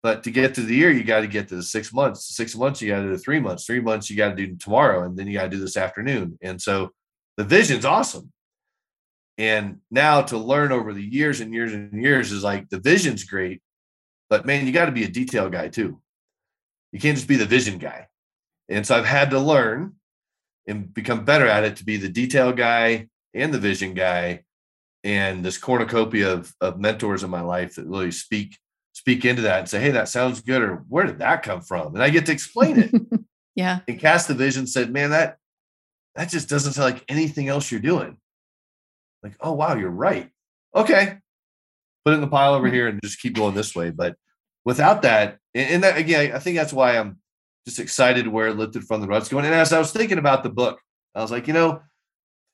[0.02, 2.36] but to get to the year, you got to get to the six months.
[2.36, 3.66] Six months, you got to do three months.
[3.66, 6.38] Three months, you got to do tomorrow, and then you got to do this afternoon.
[6.42, 6.92] And so
[7.36, 8.32] the vision's awesome.
[9.38, 13.24] And now to learn over the years and years and years is like the vision's
[13.24, 13.60] great,
[14.30, 16.00] but man, you got to be a detail guy too.
[16.92, 18.08] You can't just be the vision guy.
[18.68, 19.94] And so I've had to learn
[20.66, 24.44] and become better at it to be the detail guy and the vision guy
[25.04, 28.58] and this cornucopia of, of mentors in my life that really speak
[28.92, 31.94] speak into that and say, hey, that sounds good, or where did that come from?
[31.94, 33.20] And I get to explain it.
[33.54, 33.80] yeah.
[33.86, 35.36] And Cast the Vision said, man, that
[36.14, 38.16] that just doesn't sound like anything else you're doing.
[39.22, 40.30] Like, oh wow, you're right.
[40.74, 41.18] Okay.
[42.04, 42.74] Put it in the pile over hmm.
[42.74, 43.90] here and just keep going this way.
[43.90, 44.16] But
[44.66, 47.18] without that, and that again, I think that's why I'm
[47.64, 49.46] just excited where it lifted from the rut's going.
[49.46, 50.80] And as I was thinking about the book,
[51.14, 51.80] I was like, you know,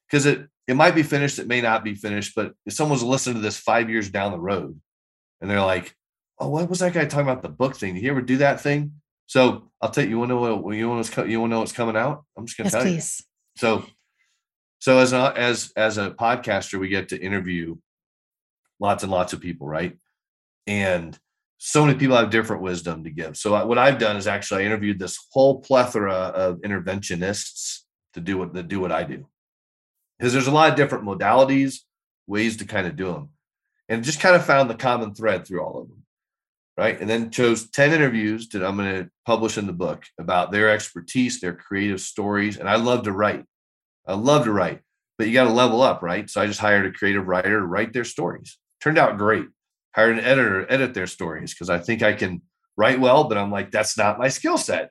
[0.06, 3.36] because it it might be finished, it may not be finished, but if someone's listening
[3.36, 4.78] to this five years down the road
[5.40, 5.96] and they're like,
[6.38, 7.94] oh, what was that guy talking about the book thing?
[7.94, 8.92] Did he ever do that thing?
[9.26, 11.54] So I'll tell you, you want to know what you want to you want to
[11.54, 12.24] know what's coming out?
[12.36, 13.22] I'm just gonna yes, tell please.
[13.22, 13.60] you.
[13.60, 13.86] So
[14.80, 17.76] so as a, as as a podcaster, we get to interview
[18.78, 19.96] lots and lots of people, right?
[20.66, 21.18] And
[21.64, 23.36] so many people have different wisdom to give.
[23.36, 27.82] So what I've done is actually I interviewed this whole plethora of interventionists
[28.14, 29.28] to do what to do what I do
[30.18, 31.76] because there's a lot of different modalities,
[32.26, 33.28] ways to kind of do them,
[33.88, 36.02] and just kind of found the common thread through all of them,
[36.76, 37.00] right?
[37.00, 40.68] And then chose ten interviews that I'm going to publish in the book about their
[40.68, 43.44] expertise, their creative stories, and I love to write.
[44.04, 44.80] I love to write,
[45.16, 46.28] but you got to level up, right?
[46.28, 48.58] So I just hired a creative writer to write their stories.
[48.80, 49.46] Turned out great.
[49.94, 52.42] Hired an editor to edit their stories because I think I can
[52.76, 54.90] write well, but I'm like, that's not my skill set.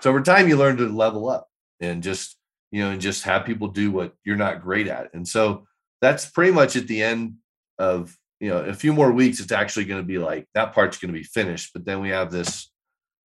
[0.00, 1.48] So over time, you learn to level up
[1.80, 2.38] and just
[2.70, 5.12] you know, and just have people do what you're not great at.
[5.14, 5.66] And so
[6.00, 7.34] that's pretty much at the end
[7.78, 10.98] of, you know, a few more weeks, it's actually going to be like that part's
[10.98, 11.72] going to be finished.
[11.72, 12.70] But then we have this.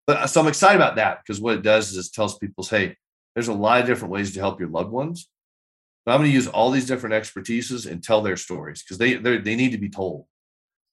[0.07, 2.95] But so I'm excited about that because what it does is it tells people, hey,
[3.35, 5.29] there's a lot of different ways to help your loved ones.
[6.05, 9.15] But I'm going to use all these different expertises and tell their stories because they
[9.15, 10.25] they need to be told.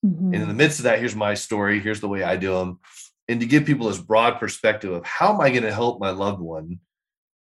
[0.05, 0.25] Mm-hmm.
[0.25, 0.57] And in the mm-hmm.
[0.57, 1.79] midst of that, here's my story.
[1.79, 2.79] Here's the way I do them.
[3.27, 6.09] And to give people this broad perspective of how am I going to help my
[6.09, 6.79] loved one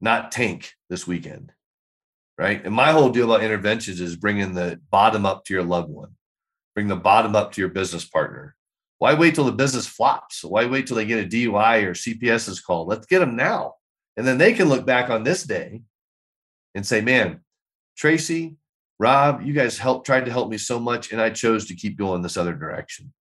[0.01, 1.51] not tank this weekend.
[2.37, 2.63] Right.
[2.63, 6.11] And my whole deal about interventions is bringing the bottom up to your loved one,
[6.73, 8.55] bring the bottom up to your business partner.
[8.97, 10.43] Why wait till the business flops?
[10.43, 12.87] Why wait till they get a DUI or CPS is called?
[12.87, 13.75] Let's get them now.
[14.15, 15.81] And then they can look back on this day
[16.75, 17.41] and say, man,
[17.97, 18.55] Tracy,
[18.99, 21.97] Rob, you guys helped, tried to help me so much, and I chose to keep
[21.97, 23.13] going this other direction.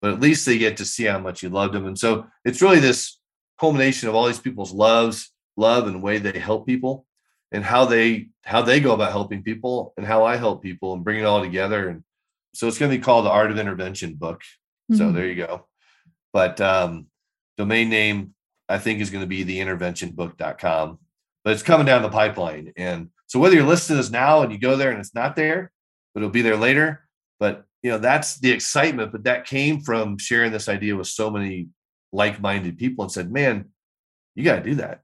[0.00, 1.86] But at least they get to see how much you loved them.
[1.86, 3.18] And so it's really this
[3.58, 7.04] culmination of all these people's loves love and way they help people
[7.52, 11.04] and how they how they go about helping people and how I help people and
[11.04, 11.88] bring it all together.
[11.88, 12.02] And
[12.54, 14.40] so it's going to be called the Art of Intervention book.
[14.90, 14.96] Mm-hmm.
[14.96, 15.66] So there you go.
[16.32, 17.06] But um,
[17.58, 18.34] domain name
[18.68, 20.98] I think is going to be the interventionbook.com.
[21.44, 22.72] But it's coming down the pipeline.
[22.76, 25.36] And so whether you're listening to this now and you go there and it's not
[25.36, 25.70] there,
[26.12, 27.06] but it'll be there later.
[27.38, 29.12] But you know, that's the excitement.
[29.12, 31.68] But that came from sharing this idea with so many
[32.12, 33.66] like-minded people and said, man,
[34.34, 35.02] you got to do that.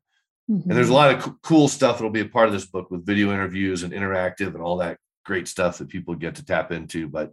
[0.51, 0.69] Mm-hmm.
[0.69, 2.91] And there's a lot of co- cool stuff that'll be a part of this book
[2.91, 6.73] with video interviews and interactive and all that great stuff that people get to tap
[6.73, 7.09] into.
[7.09, 7.33] But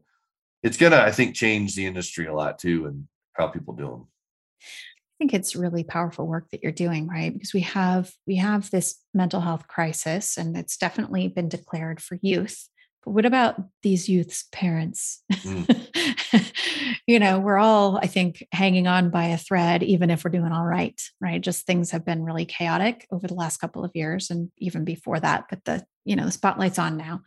[0.62, 4.08] it's gonna, I think, change the industry a lot too and how people do them.
[5.24, 7.32] I think it's really powerful work that you're doing, right?
[7.32, 12.20] Because we have we have this mental health crisis, and it's definitely been declared for
[12.22, 12.68] youth.
[13.06, 15.24] But what about these youth's parents?
[15.32, 16.52] Mm.
[17.08, 20.52] you know, we're all, I think, hanging on by a thread, even if we're doing
[20.52, 21.40] all right, right?
[21.40, 25.22] Just things have been really chaotic over the last couple of years and even before
[25.22, 25.46] that.
[25.50, 27.22] But the, you know, the spotlight's on now.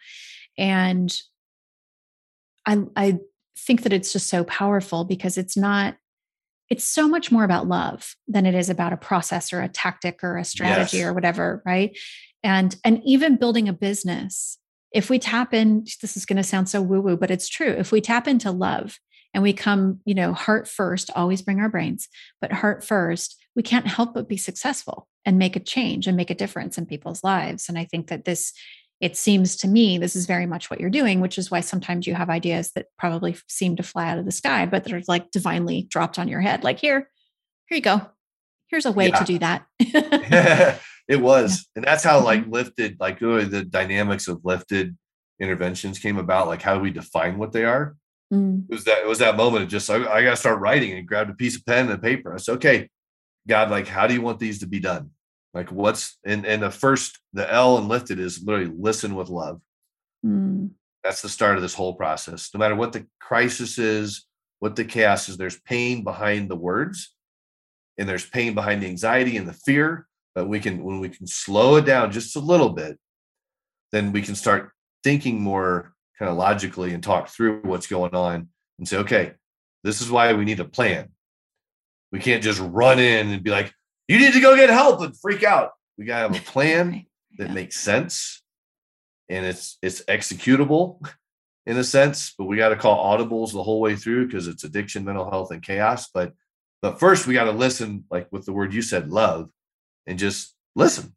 [0.58, 1.18] And
[2.66, 3.20] I I
[3.58, 5.96] think that it's just so powerful because it's not
[6.68, 10.22] it's so much more about love than it is about a process or a tactic
[10.22, 11.06] or a strategy yes.
[11.06, 11.96] or whatever right?
[12.42, 14.58] And and even building a business
[14.92, 17.70] if we tap in this is going to sound so woo woo but it's true.
[17.70, 18.98] If we tap into love
[19.34, 22.08] and we come you know heart first always bring our brains
[22.40, 26.30] but heart first we can't help but be successful and make a change and make
[26.30, 27.68] a difference in people's lives.
[27.68, 28.52] And i think that this
[29.00, 32.06] it seems to me this is very much what you're doing which is why sometimes
[32.06, 35.30] you have ideas that probably seem to fly out of the sky but they're like
[35.30, 37.08] divinely dropped on your head like here
[37.68, 38.00] here you go
[38.68, 39.18] here's a way yeah.
[39.18, 42.52] to do that It was, and that's how like mm-hmm.
[42.52, 44.96] lifted, like really the dynamics of lifted
[45.40, 46.48] interventions came about.
[46.48, 47.96] Like how do we define what they are?
[48.32, 48.64] Mm.
[48.68, 50.92] It was that it was that moment of just I, I got to start writing
[50.92, 52.34] and grabbed a piece of pen and paper.
[52.34, 52.88] I said, okay,
[53.46, 55.10] God, like how do you want these to be done?
[55.56, 59.60] Like what's and and the first the L and lifted is literally listen with love.
[60.24, 60.70] Mm.
[61.02, 62.50] That's the start of this whole process.
[62.52, 64.26] No matter what the crisis is,
[64.58, 67.14] what the chaos is, there's pain behind the words,
[67.98, 71.26] and there's pain behind the anxiety and the fear but we can when we can
[71.26, 72.98] slow it down just a little bit
[73.90, 74.70] then we can start
[75.02, 78.48] thinking more kind of logically and talk through what's going on
[78.78, 79.32] and say okay
[79.82, 81.08] this is why we need a plan
[82.12, 83.72] we can't just run in and be like
[84.08, 87.04] you need to go get help and freak out we got to have a plan
[87.38, 88.42] that makes sense
[89.28, 90.98] and it's it's executable
[91.66, 94.64] in a sense but we got to call audibles the whole way through because it's
[94.64, 96.32] addiction mental health and chaos but
[96.82, 99.50] but first we got to listen like with the word you said love
[100.06, 101.14] and just listen.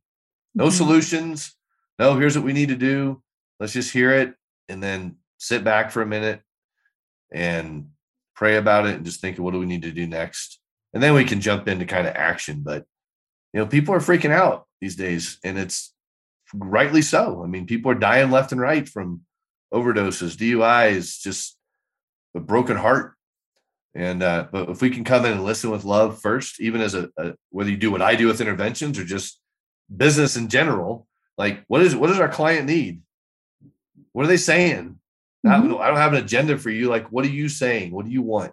[0.56, 0.76] No mm-hmm.
[0.76, 1.56] solutions.
[2.00, 3.22] No, here's what we need to do.
[3.60, 4.34] Let's just hear it
[4.68, 6.42] and then sit back for a minute
[7.32, 7.90] and
[8.36, 10.59] pray about it and just think of what do we need to do next.
[10.94, 12.62] And then we can jump into kind of action.
[12.64, 12.86] But
[13.54, 15.94] you know, people are freaking out these days and it's
[16.54, 17.44] rightly so.
[17.44, 19.22] I mean, people are dying left and right from
[19.74, 21.58] overdoses, DUIs, just
[22.36, 23.14] a broken heart.
[23.96, 26.94] And uh, but if we can come in and listen with love first, even as
[26.94, 29.40] a, a whether you do what I do with interventions or just
[29.96, 33.02] business in general, like what is what does our client need?
[34.12, 35.00] What are they saying?
[35.46, 35.50] Mm-hmm.
[35.50, 36.90] I, don't, I don't have an agenda for you.
[36.90, 37.92] Like, what are you saying?
[37.92, 38.52] What do you want?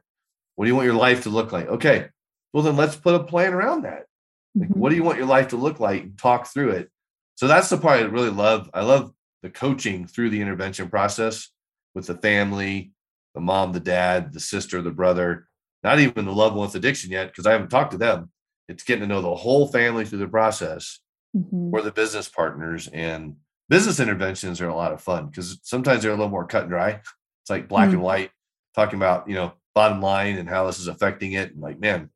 [0.55, 1.69] What do you want your life to look like?
[1.69, 2.09] Okay,
[2.57, 4.07] well then let's put a plan around that.
[4.55, 4.81] Like, mm-hmm.
[4.81, 6.03] what do you want your life to look like?
[6.05, 6.91] and Talk through it.
[7.35, 8.71] So that's the part I really love.
[8.73, 11.51] I love the coaching through the intervention process
[11.95, 12.93] with the family,
[13.35, 15.49] the mom, the dad, the sister, the brother,
[15.85, 18.31] not even the loved ones addiction yet, because I haven't talked to them.
[18.71, 21.01] It's getting to know the whole family through the process
[21.37, 21.75] mm-hmm.
[21.75, 22.89] or the business partners.
[22.89, 23.37] And
[23.69, 26.71] business interventions are a lot of fun because sometimes they're a little more cut and
[26.71, 27.03] dry.
[27.43, 27.97] It's like black mm-hmm.
[27.97, 28.31] and white,
[28.75, 31.53] talking about, you know, bottom line and how this is affecting it.
[31.53, 32.09] And like, man,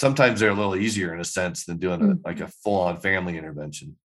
[0.00, 2.20] sometimes they're a little easier in a sense than doing mm-hmm.
[2.24, 3.96] like a full on family intervention.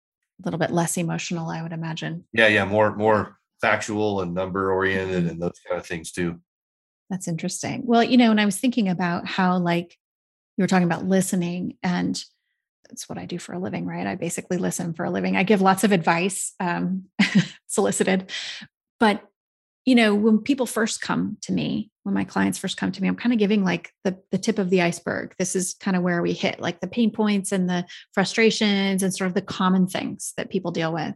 [0.41, 2.25] A little bit less emotional, I would imagine.
[2.33, 5.29] Yeah, yeah, more more factual and number oriented mm-hmm.
[5.29, 6.39] and those kind of things too.
[7.09, 7.83] That's interesting.
[7.85, 9.97] Well, you know, and I was thinking about how like
[10.57, 12.21] you were talking about listening and
[12.89, 14.05] that's what I do for a living, right?
[14.05, 15.35] I basically listen for a living.
[15.35, 17.05] I give lots of advice, um,
[17.67, 18.31] solicited,
[18.99, 19.23] but
[19.85, 23.07] you know, when people first come to me, when my clients first come to me,
[23.07, 25.35] I'm kind of giving like the, the tip of the iceberg.
[25.37, 29.13] This is kind of where we hit like the pain points and the frustrations and
[29.13, 31.15] sort of the common things that people deal with.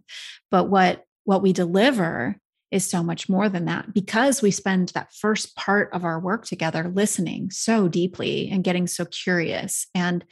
[0.52, 2.38] But what what we deliver
[2.72, 6.46] is so much more than that because we spend that first part of our work
[6.46, 10.26] together listening so deeply and getting so curious and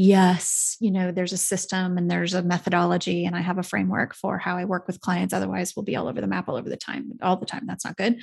[0.00, 4.14] yes, you know, there's a system and there's a methodology, and I have a framework
[4.14, 5.34] for how I work with clients.
[5.34, 7.66] Otherwise, we'll be all over the map all over the time, all the time.
[7.66, 8.22] That's not good.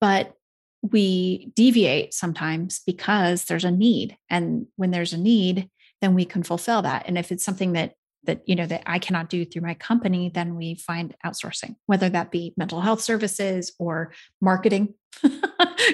[0.00, 0.32] But
[0.80, 4.16] we deviate sometimes because there's a need.
[4.30, 5.68] And when there's a need,
[6.00, 7.04] then we can fulfill that.
[7.06, 7.92] And if it's something that
[8.24, 12.08] that you know that I cannot do through my company, then we find outsourcing, whether
[12.08, 15.30] that be mental health services or marketing, you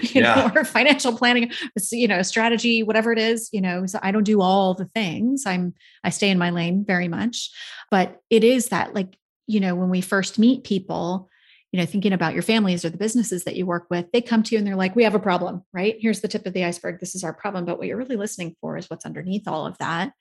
[0.03, 0.35] yeah.
[0.35, 1.53] know, or financial planning,
[1.93, 3.87] you know, strategy, whatever it is, you know.
[3.87, 5.45] So I don't do all the things.
[5.47, 7.51] I'm I stay in my lane very much,
[7.91, 9.17] but it is that like
[9.47, 11.29] you know when we first meet people
[11.73, 14.43] you know thinking about your families or the businesses that you work with they come
[14.43, 16.65] to you and they're like we have a problem right here's the tip of the
[16.65, 19.67] iceberg this is our problem but what you're really listening for is what's underneath all
[19.67, 20.13] of that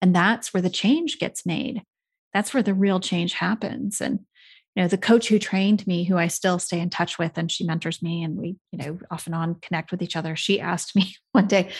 [0.00, 1.82] and that's where the change gets made.
[2.32, 4.00] That's where the real change happens.
[4.00, 4.20] And,
[4.74, 7.50] you know, the coach who trained me, who I still stay in touch with, and
[7.50, 10.36] she mentors me, and we, you know, off and on connect with each other.
[10.36, 11.70] She asked me one day,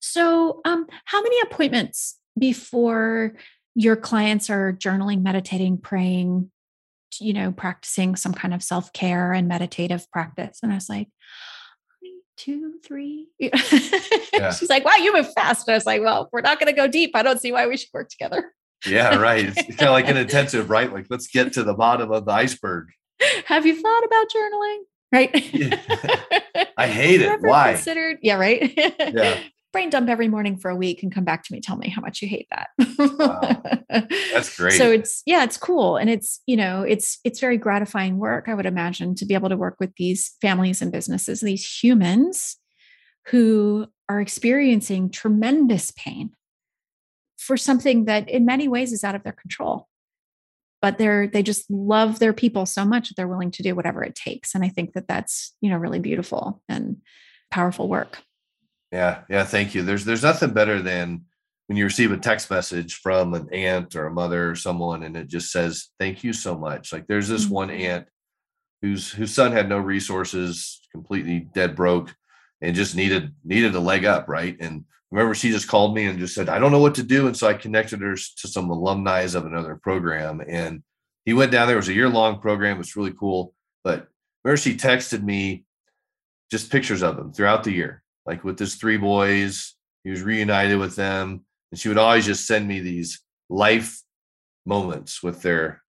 [0.00, 3.34] So, um, how many appointments before
[3.74, 6.50] your clients are journaling, meditating, praying,
[7.20, 10.60] you know, practicing some kind of self care and meditative practice?
[10.62, 11.08] And I was like,
[12.38, 13.28] two, three.
[14.32, 14.52] Yeah.
[14.52, 15.66] She's like, wow, you move fast.
[15.66, 17.10] And I was like, well, we're not going to go deep.
[17.14, 18.52] I don't see why we should work together.
[18.86, 19.46] yeah, right.
[19.46, 20.92] It's kind of like an intensive, right?
[20.92, 22.86] Like, let's get to the bottom of the iceberg.
[23.46, 24.78] Have you thought about journaling?
[25.10, 26.72] Right.
[26.76, 27.40] I hate it.
[27.40, 27.72] Why?
[27.72, 28.18] Considered.
[28.22, 28.72] Yeah, right.
[28.76, 29.40] Yeah
[29.72, 32.00] brain dump every morning for a week and come back to me tell me how
[32.00, 32.68] much you hate that.
[32.98, 33.62] Wow.
[34.32, 34.72] that's great.
[34.74, 35.96] so it's yeah it's cool.
[35.96, 39.48] And it's you know it's it's very gratifying work i would imagine to be able
[39.48, 42.56] to work with these families and businesses these humans
[43.26, 46.30] who are experiencing tremendous pain
[47.36, 49.86] for something that in many ways is out of their control.
[50.80, 54.04] But they're they just love their people so much that they're willing to do whatever
[54.04, 54.54] it takes.
[54.54, 56.98] And i think that that's you know really beautiful and
[57.50, 58.18] powerful work
[58.92, 59.82] yeah, yeah, thank you.
[59.82, 61.24] There's there's nothing better than
[61.66, 65.16] when you receive a text message from an aunt or a mother or someone and
[65.16, 66.92] it just says thank you so much.
[66.92, 67.54] Like there's this mm-hmm.
[67.54, 68.06] one aunt
[68.80, 72.14] whose whose son had no resources, completely dead broke
[72.62, 74.56] and just needed needed a leg up, right?
[74.60, 77.26] And remember she just called me and just said I don't know what to do
[77.26, 80.82] and so I connected her to some alumni of another program and
[81.24, 84.08] he went down there it was a year long program it was really cool but
[84.44, 85.64] remember she texted me
[86.50, 89.74] just pictures of him throughout the year like with his three boys.
[90.04, 94.02] He was reunited with them, and she would always just send me these life
[94.66, 95.82] moments with their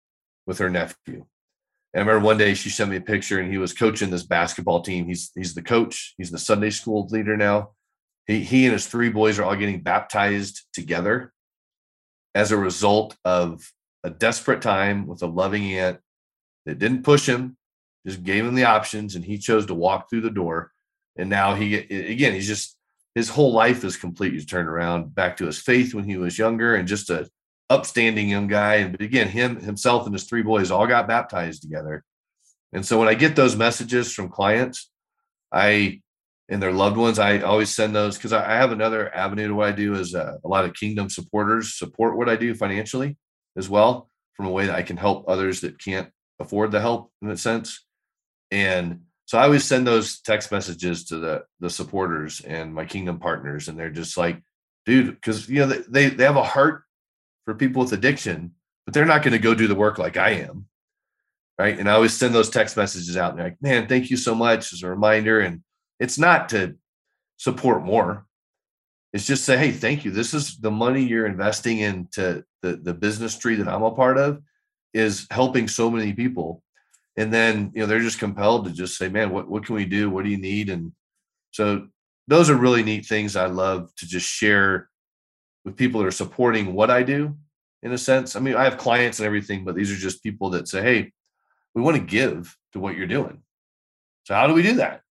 [0.47, 1.25] with her nephew.
[1.93, 4.23] And I remember one day she sent me a picture, and he was coaching this
[4.23, 5.05] basketball team.
[5.05, 6.15] He's he's the coach.
[6.17, 7.71] He's the Sunday school leader now.
[8.25, 11.33] He he and his three boys are all getting baptized together
[12.33, 13.69] as a result of
[14.03, 15.99] a desperate time with a loving aunt
[16.65, 17.57] that didn't push him,
[18.07, 20.71] just gave him the options, and he chose to walk through the door
[21.19, 22.75] and now he again he's just
[23.15, 26.75] his whole life is completely turned around back to his faith when he was younger
[26.75, 27.29] and just a
[27.69, 31.61] upstanding young guy and but again him himself and his three boys all got baptized
[31.61, 32.03] together
[32.73, 34.89] and so when i get those messages from clients
[35.51, 36.01] i
[36.49, 39.53] and their loved ones i always send those because I, I, have another avenue to
[39.53, 43.17] what i do is uh, a lot of kingdom supporters support what i do financially
[43.55, 44.09] as well
[44.39, 46.09] from a way that I can help others that can't
[46.39, 47.85] afford the help in a sense.
[48.51, 53.19] And so I always send those text messages to the the supporters and my kingdom
[53.19, 54.41] partners, and they're just like,
[54.87, 56.81] dude, because you know they they have a heart
[57.45, 58.55] for people with addiction,
[58.85, 60.65] but they're not going to go do the work like I am.
[61.59, 61.77] Right.
[61.77, 64.33] And I always send those text messages out and they're like, man, thank you so
[64.33, 65.41] much as a reminder.
[65.41, 65.61] And
[65.99, 66.77] it's not to
[67.37, 68.25] support more.
[69.13, 70.09] It's just say, hey, thank you.
[70.09, 74.17] This is the money you're investing into the, the business tree that I'm a part
[74.17, 74.41] of
[74.91, 76.63] is helping so many people.
[77.19, 79.83] And then, you know, they're just compelled to just say, man, what, what can we
[79.83, 80.09] do?
[80.09, 80.69] What do you need?
[80.69, 80.93] And
[81.51, 81.89] so
[82.29, 84.89] those are really neat things I love to just share
[85.65, 87.35] with people that are supporting what I do
[87.83, 88.37] in a sense.
[88.37, 91.11] I mean, I have clients and everything, but these are just people that say, hey,
[91.75, 93.41] we want to give to what you're doing.
[94.23, 95.01] So how do we do that?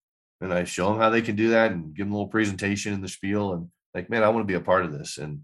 [0.41, 2.95] And I show them how they can do that and give them a little presentation
[2.95, 5.19] in the spiel and like, man, I want to be a part of this.
[5.19, 5.43] And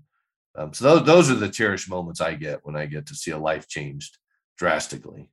[0.56, 3.32] um, so those, those are the cherished moments I get when I get to see
[3.32, 4.16] a life changed
[4.56, 5.28] drastically.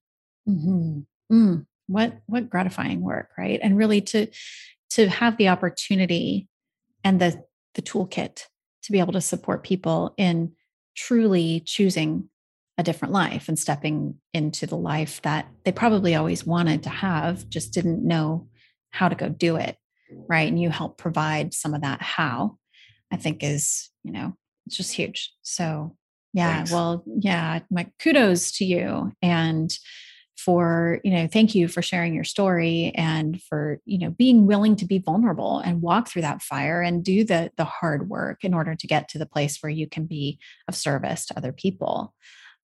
[0.50, 1.02] Mm-hmm.
[1.32, 3.60] Mm, what, what gratifying work, right?
[3.62, 4.28] And really to,
[4.92, 6.48] to have the opportunity
[7.04, 7.44] and the,
[7.76, 8.44] the toolkit
[8.84, 10.54] to be able to support people in
[10.96, 12.30] truly choosing
[12.78, 17.48] a different life and stepping into the life that they probably always wanted to have,
[17.50, 18.48] just didn't know
[18.90, 19.78] how to go do it.
[20.28, 20.48] Right.
[20.48, 22.58] And you help provide some of that how,
[23.12, 25.34] I think is, you know, it's just huge.
[25.42, 25.96] So,
[26.34, 26.72] yeah, Thanks.
[26.72, 29.12] well, yeah, my kudos to you.
[29.22, 29.72] And
[30.44, 34.76] for you know thank you for sharing your story and for you know being willing
[34.76, 38.54] to be vulnerable and walk through that fire and do the the hard work in
[38.54, 42.14] order to get to the place where you can be of service to other people.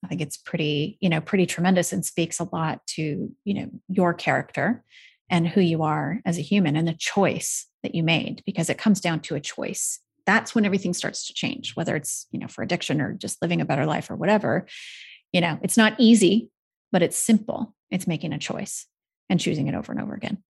[0.04, 3.70] I think it's pretty you know pretty tremendous and speaks a lot to you know
[3.88, 4.84] your character
[5.30, 8.78] and who you are as a human and the choice that you made because it
[8.78, 10.00] comes down to a choice.
[10.26, 13.62] That's when everything starts to change whether it's you know for addiction or just living
[13.62, 14.66] a better life or whatever.
[15.32, 16.50] You know it's not easy
[16.92, 17.76] but it's simple.
[17.92, 18.86] It's making a choice
[19.30, 20.44] and choosing it over and over again.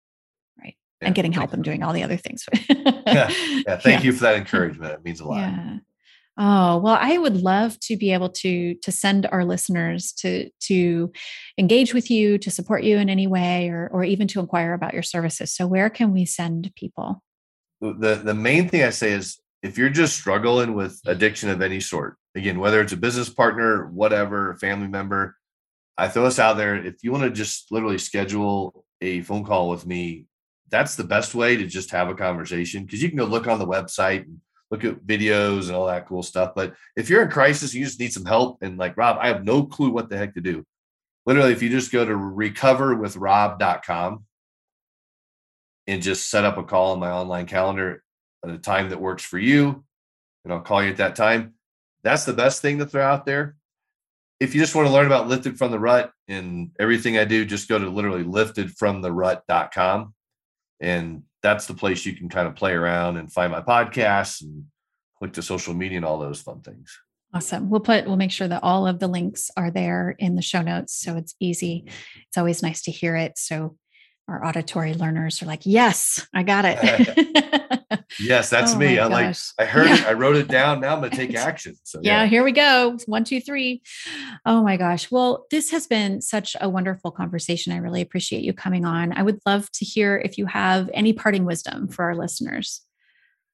[0.59, 0.75] Right.
[1.01, 2.45] Yeah, and getting help and doing all the other things.
[2.69, 2.85] yeah.
[3.67, 3.77] yeah.
[3.77, 4.01] Thank yeah.
[4.01, 4.93] you for that encouragement.
[4.93, 5.37] It means a lot.
[5.37, 5.77] Yeah.
[6.37, 11.11] Oh, well, I would love to be able to to send our listeners to to
[11.57, 14.93] engage with you, to support you in any way, or or even to inquire about
[14.93, 15.53] your services.
[15.53, 17.23] So where can we send people?
[17.79, 21.79] The the main thing I say is if you're just struggling with addiction of any
[21.79, 25.37] sort, again, whether it's a business partner, whatever, family member,
[25.97, 26.75] I throw this out there.
[26.75, 30.25] If you want to just literally schedule a phone call with me,
[30.69, 33.59] that's the best way to just have a conversation because you can go look on
[33.59, 34.39] the website and
[34.71, 36.53] look at videos and all that cool stuff.
[36.55, 38.57] But if you're in crisis, you just need some help.
[38.61, 40.65] And like Rob, I have no clue what the heck to do.
[41.25, 44.25] Literally, if you just go to recoverwithrob.com
[45.87, 48.03] and just set up a call on my online calendar
[48.43, 49.83] at a time that works for you,
[50.43, 51.53] and I'll call you at that time.
[52.03, 53.55] That's the best thing to throw out there
[54.39, 57.45] if you just want to learn about lifted from the rut and everything I do,
[57.45, 60.13] just go to literally liftedfromtherut.com.
[60.81, 64.65] And that's the place you can kind of play around and find my podcasts and
[65.17, 66.97] click to social media and all those fun things.
[67.33, 67.69] Awesome.
[67.69, 70.61] We'll put, we'll make sure that all of the links are there in the show
[70.61, 70.93] notes.
[70.93, 71.85] So it's easy.
[72.27, 73.37] It's always nice to hear it.
[73.37, 73.77] So
[74.27, 77.45] our auditory learners are like, yes, I got it.
[78.19, 78.97] yes, that's oh me.
[78.97, 79.95] I like, I heard yeah.
[79.95, 80.81] it, I wrote it down.
[80.81, 81.75] Now I'm going to take action.
[81.83, 82.23] So yeah.
[82.23, 82.97] yeah, here we go.
[83.05, 83.81] One, two, three.
[84.45, 85.11] Oh my gosh.
[85.11, 87.73] Well, this has been such a wonderful conversation.
[87.73, 89.13] I really appreciate you coming on.
[89.13, 92.81] I would love to hear if you have any parting wisdom for our listeners.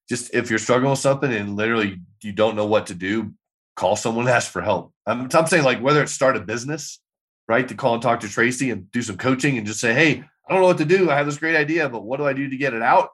[0.09, 3.33] Just if you're struggling with something and literally you don't know what to do,
[3.75, 4.93] call someone ask for help.
[5.05, 6.99] I'm, I'm saying like whether it's start a business,
[7.47, 7.67] right?
[7.67, 10.53] To call and talk to Tracy and do some coaching and just say, Hey, I
[10.53, 11.09] don't know what to do.
[11.09, 13.11] I have this great idea, but what do I do to get it out?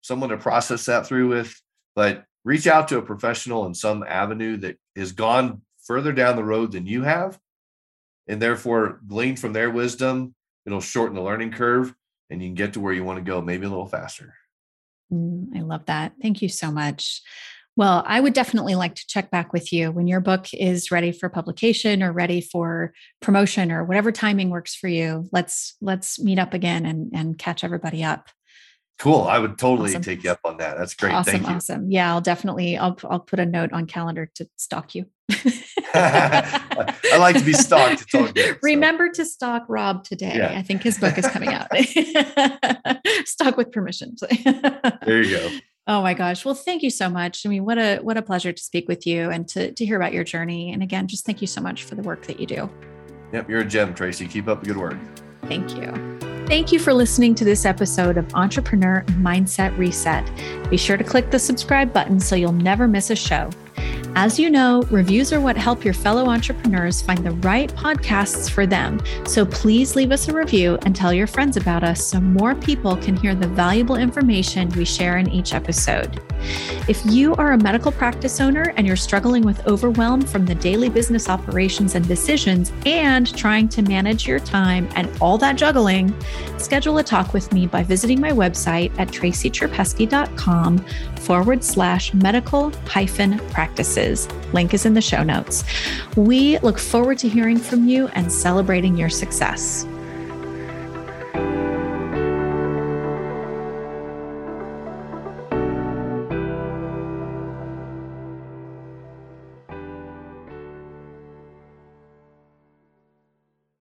[0.00, 1.54] Someone to process that through with,
[1.94, 6.42] but reach out to a professional in some avenue that has gone further down the
[6.42, 7.38] road than you have.
[8.26, 10.34] And therefore, glean from their wisdom.
[10.64, 11.94] It'll shorten the learning curve
[12.30, 14.32] and you can get to where you want to go, maybe a little faster.
[15.12, 16.14] Mm, I love that.
[16.22, 17.20] Thank you so much.
[17.78, 21.12] Well, I would definitely like to check back with you when your book is ready
[21.12, 22.92] for publication or ready for
[23.22, 25.28] promotion or whatever timing works for you.
[25.30, 28.30] Let's let's meet up again and and catch everybody up.
[28.98, 29.22] Cool.
[29.22, 30.02] I would totally awesome.
[30.02, 30.76] take you up on that.
[30.76, 31.12] That's great.
[31.12, 31.46] Awesome.
[31.46, 31.88] Awesome.
[31.88, 35.06] Yeah, I'll definitely I'll I'll put a note on calendar to stalk you.
[35.94, 38.02] I like to be stalked.
[38.02, 38.54] It's all good.
[38.54, 38.58] So.
[38.64, 40.34] Remember to stalk Rob today.
[40.34, 40.58] Yeah.
[40.58, 41.68] I think his book is coming out.
[43.24, 44.16] stalk with permission.
[45.06, 45.48] there you go.
[45.88, 46.44] Oh my gosh.
[46.44, 47.46] Well, thank you so much.
[47.46, 49.96] I mean, what a what a pleasure to speak with you and to to hear
[49.96, 50.70] about your journey.
[50.70, 52.70] And again, just thank you so much for the work that you do.
[53.32, 54.28] Yep, you're a gem, Tracy.
[54.28, 54.98] Keep up the good work.
[55.44, 56.18] Thank you.
[56.46, 60.30] Thank you for listening to this episode of Entrepreneur Mindset Reset.
[60.70, 63.50] Be sure to click the subscribe button so you'll never miss a show.
[64.14, 68.66] As you know, reviews are what help your fellow entrepreneurs find the right podcasts for
[68.66, 69.00] them.
[69.26, 72.96] So please leave us a review and tell your friends about us so more people
[72.96, 76.20] can hear the valuable information we share in each episode.
[76.88, 80.88] If you are a medical practice owner and you're struggling with overwhelm from the daily
[80.88, 86.14] business operations and decisions and trying to manage your time and all that juggling,
[86.58, 90.78] schedule a talk with me by visiting my website at tracycherpeski.com
[91.20, 93.38] forward slash medical hyphen
[93.68, 94.28] practices.
[94.52, 95.62] Link is in the show notes.
[96.16, 99.84] We look forward to hearing from you and celebrating your success.